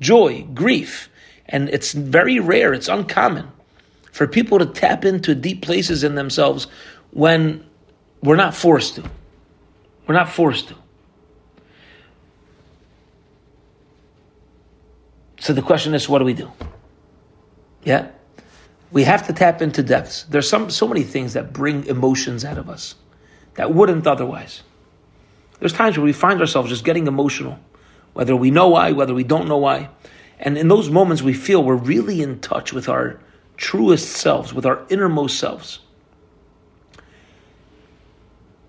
joy, 0.00 0.42
grief. 0.54 1.08
And 1.46 1.68
it's 1.68 1.92
very 1.92 2.40
rare, 2.40 2.74
it's 2.74 2.88
uncommon 2.88 3.48
for 4.10 4.26
people 4.26 4.58
to 4.58 4.66
tap 4.66 5.04
into 5.04 5.34
deep 5.34 5.62
places 5.62 6.02
in 6.02 6.16
themselves 6.16 6.66
when 7.12 7.64
we're 8.22 8.36
not 8.36 8.54
forced 8.54 8.96
to. 8.96 9.10
We're 10.06 10.14
not 10.14 10.28
forced 10.28 10.68
to. 10.68 10.74
So 15.40 15.52
the 15.52 15.62
question 15.62 15.94
is, 15.94 16.08
what 16.08 16.18
do 16.18 16.24
we 16.24 16.34
do? 16.34 16.50
Yeah? 17.84 18.08
We 18.90 19.04
have 19.04 19.26
to 19.26 19.32
tap 19.32 19.62
into 19.62 19.82
depths. 19.82 20.24
There's 20.24 20.48
some 20.48 20.70
so 20.70 20.88
many 20.88 21.02
things 21.02 21.34
that 21.34 21.52
bring 21.52 21.84
emotions 21.86 22.44
out 22.44 22.58
of 22.58 22.68
us 22.68 22.94
that 23.54 23.72
wouldn't 23.72 24.06
otherwise. 24.06 24.62
There's 25.60 25.72
times 25.72 25.96
where 25.96 26.04
we 26.04 26.12
find 26.12 26.40
ourselves 26.40 26.70
just 26.70 26.84
getting 26.84 27.06
emotional, 27.06 27.58
whether 28.14 28.34
we 28.34 28.50
know 28.50 28.68
why, 28.68 28.92
whether 28.92 29.14
we 29.14 29.24
don't 29.24 29.48
know 29.48 29.58
why. 29.58 29.90
And 30.38 30.56
in 30.56 30.68
those 30.68 30.88
moments, 30.88 31.22
we 31.22 31.32
feel 31.32 31.62
we're 31.62 31.74
really 31.74 32.22
in 32.22 32.40
touch 32.40 32.72
with 32.72 32.88
our 32.88 33.20
truest 33.56 34.08
selves, 34.08 34.54
with 34.54 34.64
our 34.64 34.86
innermost 34.88 35.38
selves. 35.38 35.80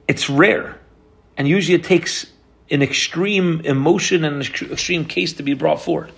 It's 0.09 0.27
rare, 0.27 0.75
and 1.37 1.47
usually 1.47 1.75
it 1.75 1.83
takes 1.83 2.25
an 2.71 2.81
extreme 2.81 3.61
emotion 3.61 4.25
and 4.25 4.37
an 4.37 4.71
extreme 4.71 5.05
case 5.05 5.33
to 5.33 5.43
be 5.43 5.53
brought 5.53 5.79
forward. 5.83 6.11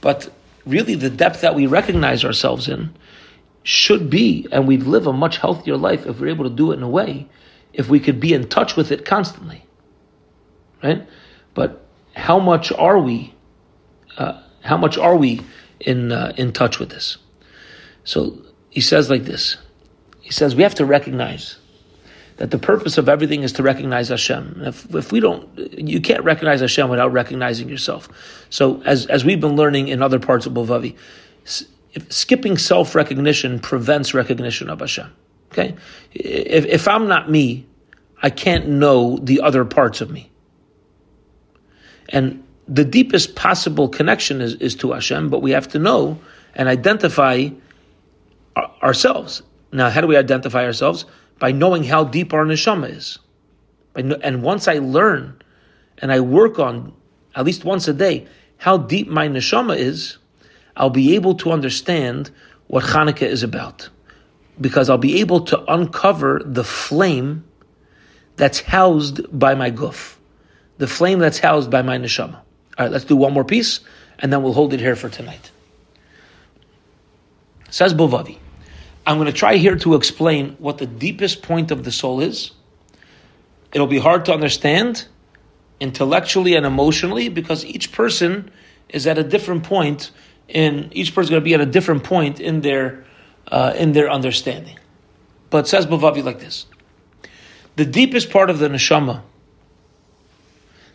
But 0.00 0.28
really, 0.66 0.96
the 0.96 1.08
depth 1.08 1.42
that 1.42 1.54
we 1.54 1.68
recognize 1.68 2.24
ourselves 2.24 2.68
in 2.68 2.96
should 3.62 4.10
be, 4.10 4.48
and 4.50 4.66
we'd 4.66 4.82
live 4.82 5.06
a 5.06 5.12
much 5.12 5.36
healthier 5.36 5.76
life 5.76 6.04
if 6.04 6.18
we're 6.18 6.30
able 6.30 6.50
to 6.50 6.54
do 6.54 6.72
it 6.72 6.78
in 6.78 6.82
a 6.82 6.88
way, 6.88 7.28
if 7.72 7.88
we 7.88 8.00
could 8.00 8.18
be 8.18 8.34
in 8.34 8.48
touch 8.48 8.74
with 8.74 8.90
it 8.90 9.04
constantly. 9.04 9.64
Right? 10.82 11.06
But 11.54 11.86
how 12.16 12.40
much 12.40 12.72
are 12.72 12.98
we? 12.98 13.32
Uh, 14.18 14.42
how 14.62 14.76
much 14.76 14.98
are 14.98 15.16
we 15.16 15.42
in 15.78 16.10
uh, 16.10 16.32
in 16.36 16.52
touch 16.52 16.80
with 16.80 16.90
this? 16.90 17.18
So 18.02 18.36
he 18.70 18.80
says 18.80 19.08
like 19.08 19.26
this. 19.26 19.58
He 20.22 20.32
says 20.32 20.56
we 20.56 20.64
have 20.64 20.74
to 20.74 20.84
recognize 20.84 21.58
that 22.36 22.50
the 22.50 22.58
purpose 22.58 22.98
of 22.98 23.08
everything 23.08 23.42
is 23.42 23.52
to 23.52 23.62
recognize 23.62 24.08
Hashem. 24.08 24.62
If, 24.64 24.94
if 24.94 25.10
we 25.10 25.20
don't, 25.20 25.48
you 25.78 26.00
can't 26.00 26.22
recognize 26.22 26.60
Hashem 26.60 26.88
without 26.90 27.12
recognizing 27.12 27.68
yourself. 27.68 28.08
So, 28.50 28.82
as, 28.82 29.06
as 29.06 29.24
we've 29.24 29.40
been 29.40 29.56
learning 29.56 29.88
in 29.88 30.02
other 30.02 30.18
parts 30.18 30.44
of 30.46 30.52
Bilvavi, 30.52 30.96
skipping 32.08 32.58
self 32.58 32.94
recognition 32.94 33.58
prevents 33.58 34.12
recognition 34.12 34.68
of 34.68 34.80
Hashem. 34.80 35.10
Okay? 35.52 35.74
If, 36.12 36.66
if 36.66 36.88
I'm 36.88 37.08
not 37.08 37.30
me, 37.30 37.66
I 38.22 38.30
can't 38.30 38.68
know 38.68 39.16
the 39.16 39.40
other 39.40 39.64
parts 39.64 40.00
of 40.00 40.10
me. 40.10 40.30
And 42.10 42.44
the 42.68 42.84
deepest 42.84 43.34
possible 43.34 43.88
connection 43.88 44.40
is, 44.40 44.54
is 44.54 44.74
to 44.76 44.92
Hashem, 44.92 45.30
but 45.30 45.40
we 45.40 45.52
have 45.52 45.68
to 45.68 45.78
know 45.78 46.18
and 46.54 46.68
identify 46.68 47.48
ourselves. 48.82 49.42
Now, 49.72 49.90
how 49.90 50.00
do 50.00 50.06
we 50.06 50.16
identify 50.16 50.64
ourselves? 50.64 51.04
By 51.38 51.52
knowing 51.52 51.84
how 51.84 52.04
deep 52.04 52.32
our 52.32 52.44
neshama 52.44 52.90
is. 52.90 53.18
And 53.94 54.42
once 54.42 54.68
I 54.68 54.78
learn 54.78 55.42
and 55.98 56.12
I 56.12 56.20
work 56.20 56.58
on, 56.58 56.92
at 57.34 57.44
least 57.44 57.64
once 57.64 57.88
a 57.88 57.94
day, 57.94 58.26
how 58.58 58.78
deep 58.78 59.08
my 59.08 59.28
neshama 59.28 59.76
is, 59.76 60.18
I'll 60.76 60.90
be 60.90 61.14
able 61.14 61.34
to 61.36 61.52
understand 61.52 62.30
what 62.66 62.84
Hanukkah 62.84 63.22
is 63.22 63.42
about. 63.42 63.88
Because 64.60 64.88
I'll 64.88 64.98
be 64.98 65.20
able 65.20 65.40
to 65.46 65.72
uncover 65.72 66.40
the 66.44 66.64
flame 66.64 67.44
that's 68.36 68.60
housed 68.60 69.38
by 69.38 69.54
my 69.54 69.70
guf, 69.70 70.16
the 70.78 70.86
flame 70.86 71.18
that's 71.18 71.38
housed 71.38 71.70
by 71.70 71.82
my 71.82 71.98
neshama. 71.98 72.36
All 72.78 72.86
right, 72.86 72.90
let's 72.90 73.04
do 73.04 73.16
one 73.16 73.32
more 73.32 73.44
piece, 73.44 73.80
and 74.18 74.30
then 74.32 74.42
we'll 74.42 74.52
hold 74.52 74.74
it 74.74 74.80
here 74.80 74.96
for 74.96 75.08
tonight. 75.08 75.50
Says 77.70 77.94
Bilvavi. 77.94 78.38
I'm 79.06 79.18
going 79.18 79.26
to 79.26 79.32
try 79.32 79.56
here 79.56 79.76
to 79.76 79.94
explain 79.94 80.56
what 80.58 80.78
the 80.78 80.86
deepest 80.86 81.42
point 81.42 81.70
of 81.70 81.84
the 81.84 81.92
soul 81.92 82.20
is. 82.20 82.50
It'll 83.72 83.86
be 83.86 84.00
hard 84.00 84.24
to 84.24 84.32
understand 84.32 85.06
intellectually 85.78 86.56
and 86.56 86.66
emotionally 86.66 87.28
because 87.28 87.64
each 87.64 87.92
person 87.92 88.50
is 88.88 89.06
at 89.06 89.16
a 89.16 89.22
different 89.22 89.62
point 89.62 90.10
in 90.48 90.90
each 90.92 91.14
person 91.14 91.24
is 91.24 91.30
going 91.30 91.42
to 91.42 91.44
be 91.44 91.54
at 91.54 91.60
a 91.60 91.66
different 91.66 92.04
point 92.04 92.40
in 92.40 92.60
their 92.60 93.04
uh, 93.48 93.74
in 93.76 93.92
their 93.92 94.10
understanding. 94.10 94.78
But 95.50 95.68
says 95.68 95.86
Bilvavi 95.86 96.24
like 96.24 96.40
this: 96.40 96.66
the 97.76 97.84
deepest 97.84 98.30
part 98.30 98.50
of 98.50 98.58
the 98.58 98.68
neshama, 98.68 99.22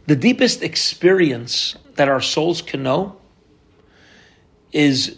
the 0.08 0.16
deepest 0.16 0.64
experience 0.64 1.76
that 1.96 2.10
our 2.10 2.22
souls 2.22 2.62
can 2.62 2.84
know, 2.84 3.18
is 4.72 5.18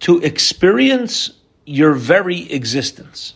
to 0.00 0.18
experience 0.20 1.37
your 1.68 1.92
very 1.92 2.50
existence. 2.50 3.34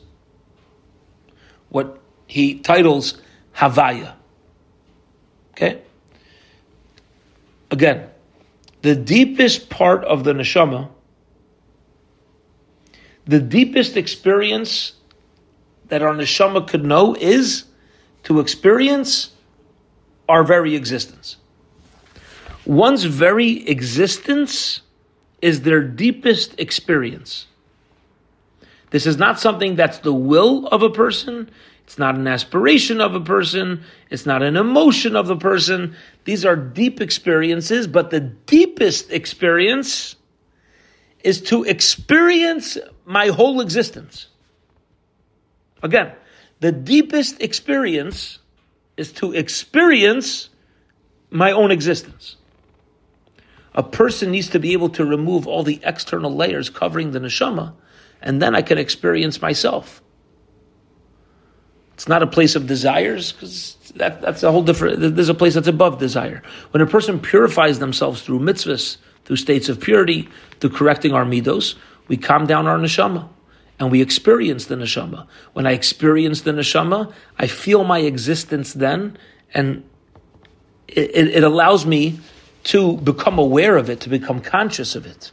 What 1.68 2.00
he 2.26 2.60
titles 2.60 3.20
Havaya. 3.54 4.14
Okay? 5.50 5.82
Again, 7.70 8.08
the 8.80 8.96
deepest 8.96 9.68
part 9.68 10.02
of 10.04 10.24
the 10.24 10.32
neshama, 10.32 10.88
the 13.26 13.38
deepest 13.38 13.98
experience 13.98 14.94
that 15.88 16.00
our 16.02 16.14
neshama 16.14 16.66
could 16.66 16.84
know 16.84 17.14
is 17.14 17.64
to 18.24 18.40
experience 18.40 19.30
our 20.26 20.42
very 20.42 20.74
existence. 20.74 21.36
One's 22.64 23.04
very 23.04 23.68
existence 23.68 24.80
is 25.42 25.60
their 25.62 25.82
deepest 25.82 26.58
experience. 26.58 27.46
This 28.92 29.06
is 29.06 29.16
not 29.16 29.40
something 29.40 29.74
that's 29.74 29.98
the 29.98 30.12
will 30.12 30.66
of 30.66 30.82
a 30.82 30.90
person. 30.90 31.50
It's 31.84 31.98
not 31.98 32.14
an 32.14 32.28
aspiration 32.28 33.00
of 33.00 33.14
a 33.14 33.20
person. 33.20 33.84
It's 34.10 34.26
not 34.26 34.42
an 34.42 34.54
emotion 34.54 35.16
of 35.16 35.26
the 35.26 35.36
person. 35.36 35.96
These 36.24 36.44
are 36.44 36.54
deep 36.54 37.00
experiences, 37.00 37.86
but 37.86 38.10
the 38.10 38.20
deepest 38.20 39.10
experience 39.10 40.16
is 41.24 41.40
to 41.40 41.64
experience 41.64 42.76
my 43.06 43.28
whole 43.28 43.62
existence. 43.62 44.26
Again, 45.82 46.12
the 46.60 46.70
deepest 46.70 47.40
experience 47.40 48.40
is 48.98 49.10
to 49.12 49.32
experience 49.32 50.50
my 51.30 51.50
own 51.50 51.70
existence. 51.70 52.36
A 53.74 53.82
person 53.82 54.30
needs 54.30 54.50
to 54.50 54.58
be 54.58 54.74
able 54.74 54.90
to 54.90 55.04
remove 55.06 55.46
all 55.46 55.62
the 55.62 55.80
external 55.82 56.34
layers 56.34 56.68
covering 56.68 57.12
the 57.12 57.20
neshama 57.20 57.72
and 58.22 58.40
then 58.40 58.54
I 58.54 58.62
can 58.62 58.78
experience 58.78 59.42
myself. 59.42 60.02
It's 61.94 62.08
not 62.08 62.22
a 62.22 62.26
place 62.26 62.56
of 62.56 62.66
desires 62.66 63.32
because 63.32 63.76
that, 63.96 64.20
that's 64.22 64.42
a 64.42 64.50
whole 64.50 64.62
different. 64.62 65.14
There's 65.14 65.28
a 65.28 65.34
place 65.34 65.54
that's 65.54 65.68
above 65.68 65.98
desire. 65.98 66.42
When 66.70 66.80
a 66.80 66.86
person 66.86 67.20
purifies 67.20 67.78
themselves 67.78 68.22
through 68.22 68.40
mitzvahs, 68.40 68.96
through 69.24 69.36
states 69.36 69.68
of 69.68 69.80
purity, 69.80 70.28
through 70.60 70.70
correcting 70.70 71.12
our 71.12 71.24
midos, 71.24 71.76
we 72.08 72.16
calm 72.16 72.46
down 72.46 72.66
our 72.66 72.78
neshama 72.78 73.28
and 73.78 73.90
we 73.90 74.00
experience 74.00 74.66
the 74.66 74.74
neshama. 74.74 75.26
When 75.52 75.66
I 75.66 75.72
experience 75.72 76.42
the 76.42 76.52
neshama, 76.52 77.12
I 77.38 77.46
feel 77.46 77.84
my 77.84 78.00
existence 78.00 78.72
then, 78.72 79.18
and 79.54 79.84
it, 80.88 81.10
it, 81.14 81.28
it 81.28 81.44
allows 81.44 81.86
me 81.86 82.18
to 82.64 82.96
become 82.98 83.38
aware 83.38 83.76
of 83.76 83.90
it, 83.90 84.00
to 84.00 84.08
become 84.08 84.40
conscious 84.40 84.94
of 84.94 85.06
it 85.06 85.32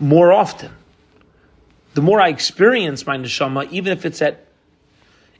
more 0.00 0.32
often. 0.32 0.72
The 1.94 2.02
more 2.02 2.20
I 2.20 2.28
experience 2.28 3.06
my 3.06 3.16
neshama, 3.16 3.70
even 3.70 3.92
if 3.92 4.04
it's 4.04 4.20
at 4.20 4.46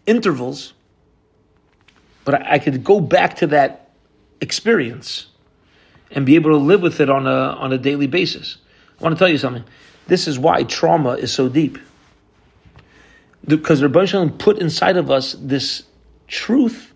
intervals, 0.07 0.73
but 2.25 2.35
I, 2.35 2.53
I 2.53 2.59
could 2.59 2.85
go 2.85 3.01
back 3.01 3.37
to 3.37 3.49
that 3.49 3.91
experience 4.41 5.27
and 6.11 6.25
be 6.25 6.37
able 6.37 6.51
to 6.51 6.57
live 6.57 6.81
with 6.81 7.01
it 7.01 7.11
on 7.11 7.27
a 7.27 7.31
on 7.31 7.73
a 7.73 7.79
daily 7.79 8.07
basis. 8.07 8.59
I 8.99 9.03
want 9.03 9.17
to 9.17 9.19
tell 9.19 9.29
you 9.29 9.39
something. 9.39 9.65
This 10.07 10.29
is 10.29 10.39
why 10.39 10.63
trauma 10.65 11.13
is 11.15 11.33
so 11.33 11.49
deep. 11.49 11.79
Because 13.47 13.83
Ribono 13.83 14.07
Shel 14.07 14.29
Olam 14.29 14.39
put 14.39 14.59
inside 14.59 14.97
of 14.97 15.11
us 15.11 15.37
this 15.39 15.83
truth 16.29 16.95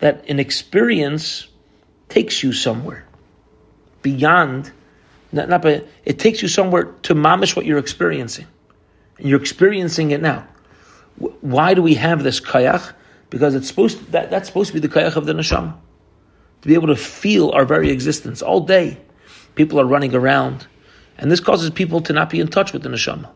that 0.00 0.28
an 0.28 0.38
experience 0.38 1.46
takes 2.08 2.42
you 2.42 2.52
somewhere 2.52 3.06
beyond, 4.02 4.70
not, 5.32 5.48
not 5.48 5.64
it 5.64 6.18
takes 6.18 6.42
you 6.42 6.48
somewhere 6.48 6.84
to 7.02 7.14
mamish 7.14 7.56
what 7.56 7.66
you're 7.66 7.78
experiencing. 7.78 8.46
You're 9.18 9.40
experiencing 9.40 10.10
it 10.10 10.20
now. 10.20 10.46
Why 11.16 11.74
do 11.74 11.82
we 11.82 11.94
have 11.94 12.22
this 12.22 12.40
kayach? 12.40 12.92
Because 13.30 13.54
it's 13.54 13.68
supposed 13.68 13.98
to, 13.98 14.04
that, 14.12 14.30
that's 14.30 14.48
supposed 14.48 14.68
to 14.68 14.74
be 14.74 14.86
the 14.86 14.92
kayach 14.92 15.16
of 15.16 15.26
the 15.26 15.32
neshama. 15.32 15.74
To 16.62 16.68
be 16.68 16.74
able 16.74 16.88
to 16.88 16.96
feel 16.96 17.50
our 17.50 17.64
very 17.64 17.90
existence 17.90 18.42
all 18.42 18.60
day. 18.60 18.98
People 19.54 19.80
are 19.80 19.86
running 19.86 20.14
around. 20.14 20.66
And 21.18 21.30
this 21.30 21.40
causes 21.40 21.70
people 21.70 22.02
to 22.02 22.12
not 22.12 22.28
be 22.28 22.40
in 22.40 22.48
touch 22.48 22.72
with 22.72 22.82
the 22.82 22.88
neshama. 22.88 23.30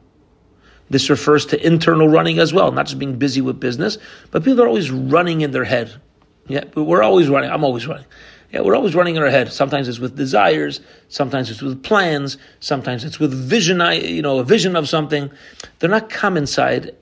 This 0.91 1.09
refers 1.09 1.47
to 1.47 1.67
internal 1.67 2.09
running 2.09 2.39
as 2.41 2.53
well, 2.53 2.73
not 2.73 2.87
just 2.87 2.99
being 2.99 3.17
busy 3.17 3.41
with 3.41 3.61
business, 3.61 3.97
but 4.33 4.45
people 4.45 4.63
are 4.63 4.69
always 4.69 4.91
running 4.91 5.41
in 5.41 5.53
their 5.53 5.65
head. 5.65 6.01
Yeah, 6.49 6.65
but 6.75 6.85
we're 6.85 7.03
always 7.03 7.29
running. 7.29 7.51
I'm 7.51 7.63
always 7.63 7.87
running. 7.87 8.07
Yeah, 8.53 8.63
we're 8.63 8.75
always 8.75 8.95
running 8.95 9.17
in 9.17 9.23
our 9.23 9.31
head. 9.31 9.53
Sometimes 9.53 9.89
it's 9.89 10.01
with 10.01 10.17
desires, 10.17 10.81
sometimes 11.09 11.51
it's 11.51 11.63
with 11.63 11.83
plans, 11.83 12.37
sometimes 12.59 13.05
it's 13.05 13.21
with 13.21 13.33
vision, 13.33 13.81
you 14.03 14.23
know, 14.23 14.39
a 14.39 14.45
vision 14.45 14.75
of 14.75 14.89
something. 14.89 15.31
They're 15.79 15.91
not 15.91 16.11
calm 16.11 16.37
inside. 16.37 16.95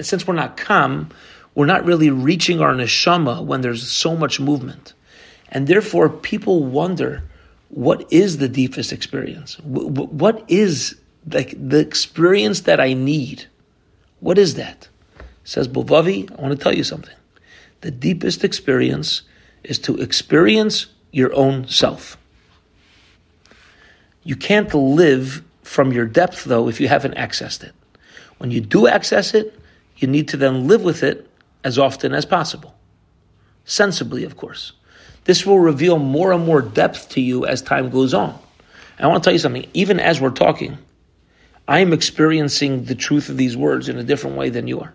Since 0.00 0.26
we're 0.26 0.34
not 0.34 0.56
calm, 0.56 1.10
we're 1.54 1.66
not 1.66 1.84
really 1.84 2.10
reaching 2.10 2.60
our 2.60 2.72
neshama 2.72 3.44
when 3.44 3.60
there's 3.60 3.90
so 3.90 4.16
much 4.16 4.40
movement. 4.40 4.94
And 5.50 5.66
therefore, 5.66 6.08
people 6.08 6.64
wonder, 6.64 7.22
what 7.68 8.10
is 8.12 8.38
the 8.38 8.48
deepest 8.48 8.92
experience? 8.92 9.58
What 9.60 10.44
is 10.48 10.96
like 11.32 11.54
the 11.58 11.78
experience 11.78 12.62
that 12.62 12.80
I 12.80 12.92
need. 12.92 13.46
What 14.20 14.38
is 14.38 14.54
that? 14.54 14.88
Says 15.44 15.68
Bilvavi, 15.68 16.30
I 16.30 16.42
want 16.42 16.56
to 16.56 16.62
tell 16.62 16.74
you 16.74 16.84
something. 16.84 17.14
The 17.80 17.90
deepest 17.90 18.44
experience 18.44 19.22
is 19.66 19.78
to 19.80 19.96
experience 19.96 20.86
your 21.12 21.34
own 21.34 21.68
self. 21.68 22.16
You 24.22 24.36
can't 24.36 24.72
live 24.74 25.42
from 25.62 25.92
your 25.92 26.06
depth, 26.06 26.44
though, 26.44 26.68
if 26.68 26.80
you 26.80 26.88
haven't 26.88 27.14
accessed 27.16 27.62
it. 27.64 27.72
When 28.38 28.50
you 28.50 28.60
do 28.60 28.86
access 28.86 29.34
it, 29.34 29.58
you 29.96 30.08
need 30.08 30.28
to 30.28 30.36
then 30.36 30.66
live 30.66 30.82
with 30.82 31.02
it 31.02 31.28
as 31.64 31.78
often 31.78 32.12
as 32.12 32.24
possible. 32.24 32.74
Sensibly, 33.64 34.24
of 34.24 34.36
course. 34.36 34.72
This 35.24 35.44
will 35.44 35.58
reveal 35.58 35.98
more 35.98 36.32
and 36.32 36.44
more 36.44 36.62
depth 36.62 37.08
to 37.10 37.20
you 37.20 37.46
as 37.46 37.62
time 37.62 37.90
goes 37.90 38.14
on. 38.14 38.38
I 38.98 39.06
want 39.08 39.22
to 39.22 39.26
tell 39.26 39.32
you 39.32 39.38
something, 39.38 39.66
even 39.74 40.00
as 40.00 40.20
we're 40.20 40.30
talking, 40.30 40.78
I 41.68 41.80
am 41.80 41.92
experiencing 41.92 42.84
the 42.84 42.94
truth 42.94 43.28
of 43.28 43.36
these 43.36 43.56
words 43.56 43.88
in 43.88 43.98
a 43.98 44.04
different 44.04 44.36
way 44.36 44.50
than 44.50 44.68
you 44.68 44.80
are. 44.80 44.94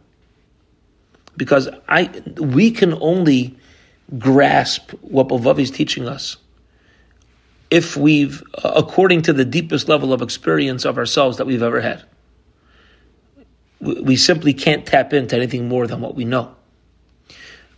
Because 1.38 1.70
I, 1.88 2.10
we 2.38 2.72
can 2.72 2.94
only 3.02 3.58
grasp 4.18 4.92
what 5.02 5.28
Bilvavi 5.28 5.60
is 5.60 5.72
teaching 5.72 6.08
us 6.08 6.38
if 7.70 7.96
we've, 7.96 8.44
uh, 8.64 8.74
according 8.76 9.22
to 9.24 9.34
the 9.34 9.46
deepest 9.46 9.88
level 9.88 10.12
of 10.12 10.22
experience 10.22 10.86
of 10.86 10.98
ourselves 10.98 11.38
that 11.38 11.46
we've 11.46 11.64
ever 11.64 11.80
had. 11.80 12.04
We 13.80 14.16
simply 14.18 14.54
can't 14.54 14.86
tap 14.86 15.14
into 15.14 15.36
anything 15.36 15.68
more 15.68 15.88
than 15.88 16.02
what 16.02 16.14
we 16.14 16.26
know. 16.26 16.54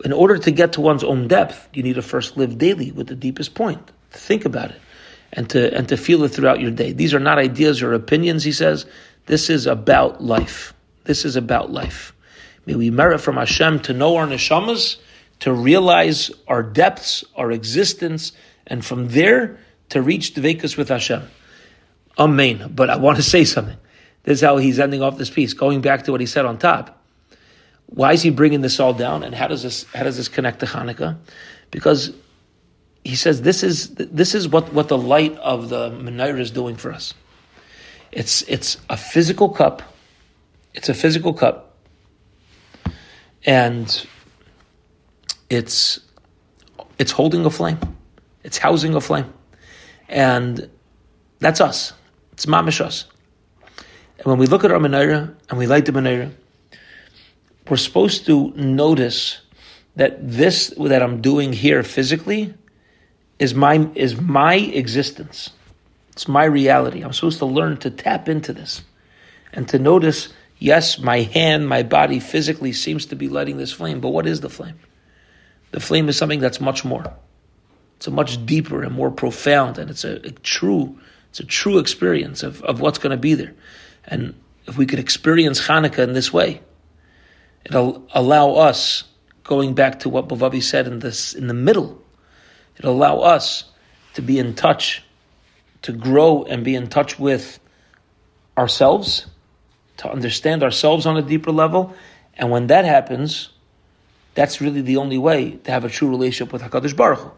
In 0.03 0.11
order 0.11 0.37
to 0.37 0.51
get 0.51 0.73
to 0.73 0.81
one's 0.81 1.03
own 1.03 1.27
depth, 1.27 1.69
you 1.73 1.83
need 1.83 1.95
to 1.95 2.01
first 2.01 2.35
live 2.35 2.57
daily 2.57 2.91
with 2.91 3.07
the 3.07 3.15
deepest 3.15 3.53
point. 3.53 3.87
to 4.11 4.17
Think 4.17 4.43
about 4.43 4.71
it 4.71 4.81
and 5.31 5.49
to 5.51 5.75
and 5.75 5.87
to 5.89 5.97
feel 5.97 6.23
it 6.23 6.29
throughout 6.29 6.59
your 6.59 6.71
day. 6.71 6.91
These 6.91 7.13
are 7.13 7.19
not 7.19 7.37
ideas 7.37 7.81
or 7.81 7.93
opinions, 7.93 8.43
he 8.43 8.51
says. 8.51 8.85
This 9.27 9.49
is 9.49 9.65
about 9.65 10.21
life. 10.21 10.73
This 11.05 11.23
is 11.23 11.35
about 11.35 11.71
life. 11.71 12.13
May 12.65 12.75
we 12.75 12.89
merit 12.89 13.19
from 13.19 13.35
Hashem 13.35 13.79
to 13.81 13.93
know 13.93 14.17
our 14.17 14.27
neshamas, 14.27 14.97
to 15.43 15.51
realize 15.51 16.31
our 16.47 16.63
depths, 16.63 17.25
our 17.35 17.51
existence, 17.51 18.31
and 18.65 18.83
from 18.83 19.09
there 19.09 19.59
to 19.89 20.01
reach 20.01 20.35
Dvekas 20.35 20.77
with 20.77 20.87
Hashem. 20.87 21.27
Amen. 22.17 22.71
But 22.73 22.89
I 22.89 22.95
want 22.95 23.17
to 23.17 23.23
say 23.23 23.43
something. 23.43 23.75
This 24.23 24.37
is 24.37 24.41
how 24.41 24.55
he's 24.55 24.79
ending 24.79 25.01
off 25.01 25.17
this 25.17 25.29
piece. 25.29 25.51
Going 25.51 25.81
back 25.81 26.03
to 26.03 26.11
what 26.11 26.21
he 26.21 26.27
said 26.27 26.45
on 26.45 26.59
top. 26.59 27.03
Why 27.87 28.13
is 28.13 28.21
he 28.21 28.29
bringing 28.29 28.61
this 28.61 28.79
all 28.79 28.93
down, 28.93 29.23
and 29.23 29.35
how 29.35 29.49
does 29.49 29.63
this 29.63 29.83
how 29.93 30.03
does 30.03 30.15
this 30.15 30.29
connect 30.29 30.61
to 30.61 30.65
Hanukkah? 30.65 31.17
Because 31.71 32.13
he 33.03 33.17
says 33.17 33.41
this 33.41 33.63
is 33.63 33.93
this 33.95 34.35
is 34.35 34.47
what, 34.47 34.71
what 34.71 34.87
the 34.87 34.97
light 34.97 35.35
of 35.39 35.67
the 35.67 35.91
menorah 35.91 36.39
is 36.39 36.51
doing 36.51 36.77
for 36.77 36.93
us. 36.93 37.13
It's 38.13 38.43
it's 38.43 38.77
a 38.89 38.95
physical 38.95 39.49
cup. 39.49 39.83
It's 40.73 40.87
a 40.87 40.93
physical 40.93 41.33
cup, 41.33 41.75
and 43.45 44.07
it's 45.49 45.99
it's 46.99 47.11
holding 47.11 47.45
a 47.45 47.49
flame. 47.49 47.79
It's 48.43 48.57
housing 48.57 48.95
a 48.95 49.01
flame, 49.01 49.33
and 50.09 50.69
that's 51.39 51.61
us. 51.61 51.93
It's 52.33 52.45
mamish 52.45 52.81
us. 52.81 53.05
And 54.17 54.25
when 54.25 54.37
we 54.37 54.47
look 54.47 54.63
at 54.63 54.71
our 54.71 54.79
menorah 54.79 55.35
and 55.49 55.59
we 55.59 55.67
light 55.67 55.85
the 55.85 55.91
menorah, 55.91 56.31
we're 57.69 57.77
supposed 57.77 58.25
to 58.25 58.51
notice 58.51 59.41
that 59.95 60.17
this 60.19 60.73
that 60.77 61.01
I'm 61.01 61.21
doing 61.21 61.53
here 61.53 61.83
physically 61.83 62.53
is 63.39 63.53
my 63.53 63.89
is 63.95 64.19
my 64.19 64.55
existence. 64.55 65.51
It's 66.11 66.27
my 66.27 66.45
reality. 66.45 67.01
I'm 67.01 67.13
supposed 67.13 67.39
to 67.39 67.45
learn 67.45 67.77
to 67.77 67.89
tap 67.89 68.29
into 68.29 68.53
this 68.53 68.83
and 69.51 69.67
to 69.69 69.79
notice, 69.79 70.29
yes, 70.59 70.99
my 70.99 71.21
hand, 71.21 71.67
my 71.67 71.83
body 71.83 72.19
physically 72.19 72.71
seems 72.71 73.07
to 73.07 73.15
be 73.15 73.29
lighting 73.29 73.57
this 73.57 73.71
flame, 73.71 73.99
but 73.99 74.09
what 74.09 74.27
is 74.27 74.41
the 74.41 74.49
flame? 74.49 74.79
The 75.73 75.79
flame 75.79 76.07
is 76.07 76.17
something 76.17 76.39
that's 76.39 76.61
much 76.61 76.85
more. 76.85 77.13
It's 77.97 78.07
a 78.07 78.11
much 78.11 78.45
deeper 78.45 78.81
and 78.83 78.93
more 78.93 79.11
profound, 79.11 79.77
and 79.77 79.89
it's 79.89 80.05
a, 80.05 80.15
a 80.25 80.31
true, 80.31 80.97
it's 81.29 81.39
a 81.39 81.45
true 81.45 81.79
experience 81.79 82.43
of, 82.43 82.63
of 82.63 82.79
what's 82.79 82.97
going 82.97 83.11
to 83.11 83.17
be 83.17 83.33
there. 83.33 83.53
And 84.05 84.33
if 84.67 84.77
we 84.77 84.85
could 84.85 84.99
experience 84.99 85.67
Hanukkah 85.67 85.99
in 85.99 86.13
this 86.13 86.31
way, 86.31 86.61
it'll 87.65 88.07
allow 88.13 88.53
us, 88.53 89.03
going 89.43 89.73
back 89.73 89.99
to 89.99 90.09
what 90.09 90.29
Bilvavi 90.29 90.63
said 90.63 90.87
in 90.87 90.99
this 90.99 91.33
in 91.33 91.47
the 91.47 91.53
middle 91.53 92.03
It'll 92.77 92.93
allow 92.93 93.19
us 93.19 93.65
to 94.15 94.21
be 94.21 94.39
in 94.39 94.55
touch, 94.55 95.03
to 95.83 95.91
grow 95.91 96.43
and 96.43 96.63
be 96.63 96.75
in 96.75 96.87
touch 96.87 97.19
with 97.19 97.59
ourselves, 98.57 99.27
to 99.97 100.11
understand 100.11 100.63
ourselves 100.63 101.05
on 101.05 101.17
a 101.17 101.21
deeper 101.21 101.51
level. 101.51 101.95
And 102.35 102.49
when 102.49 102.67
that 102.67 102.85
happens, 102.85 103.49
that's 104.35 104.61
really 104.61 104.81
the 104.81 104.97
only 104.97 105.17
way 105.17 105.51
to 105.63 105.71
have 105.71 105.85
a 105.85 105.89
true 105.89 106.09
relationship 106.09 106.53
with 106.53 106.61
Hakadosh 106.61 106.95
Baruch 106.95 107.19
Hu. 107.19 107.31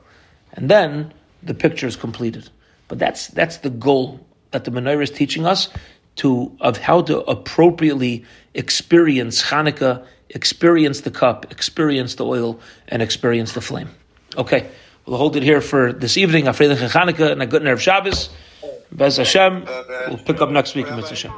And 0.53 0.69
then 0.69 1.13
the 1.43 1.53
picture 1.53 1.87
is 1.87 1.95
completed. 1.95 2.49
But 2.87 2.99
that's 2.99 3.27
that's 3.27 3.57
the 3.57 3.69
goal 3.69 4.19
that 4.51 4.63
the 4.63 4.71
Menorah 4.71 5.03
is 5.03 5.11
teaching 5.11 5.45
us 5.45 5.69
to 6.17 6.55
of 6.61 6.77
how 6.77 7.01
to 7.03 7.19
appropriately 7.21 8.25
experience 8.53 9.43
Hanukkah, 9.43 10.05
experience 10.29 11.01
the 11.01 11.11
cup, 11.11 11.51
experience 11.51 12.15
the 12.15 12.25
oil, 12.25 12.59
and 12.87 13.01
experience 13.01 13.53
the 13.53 13.61
flame. 13.61 13.89
Okay. 14.37 14.69
We'll 15.05 15.19
hold 15.19 15.35
it 15.35 15.43
here 15.43 15.61
for 15.61 15.93
this 15.93 16.17
evening. 16.17 16.45
Afreidach 16.45 16.77
Chanukah 16.89 17.31
and 17.31 17.41
a 17.41 17.45
good 17.45 17.61
nerve 17.61 17.79
Shabbos. 17.79 18.29
Bez 18.91 19.17
Hashem. 19.17 19.65
We'll 20.07 20.17
pick 20.17 20.41
up 20.41 20.49
next 20.49 20.73
week 20.73 20.89
Mitzvah. 20.89 21.33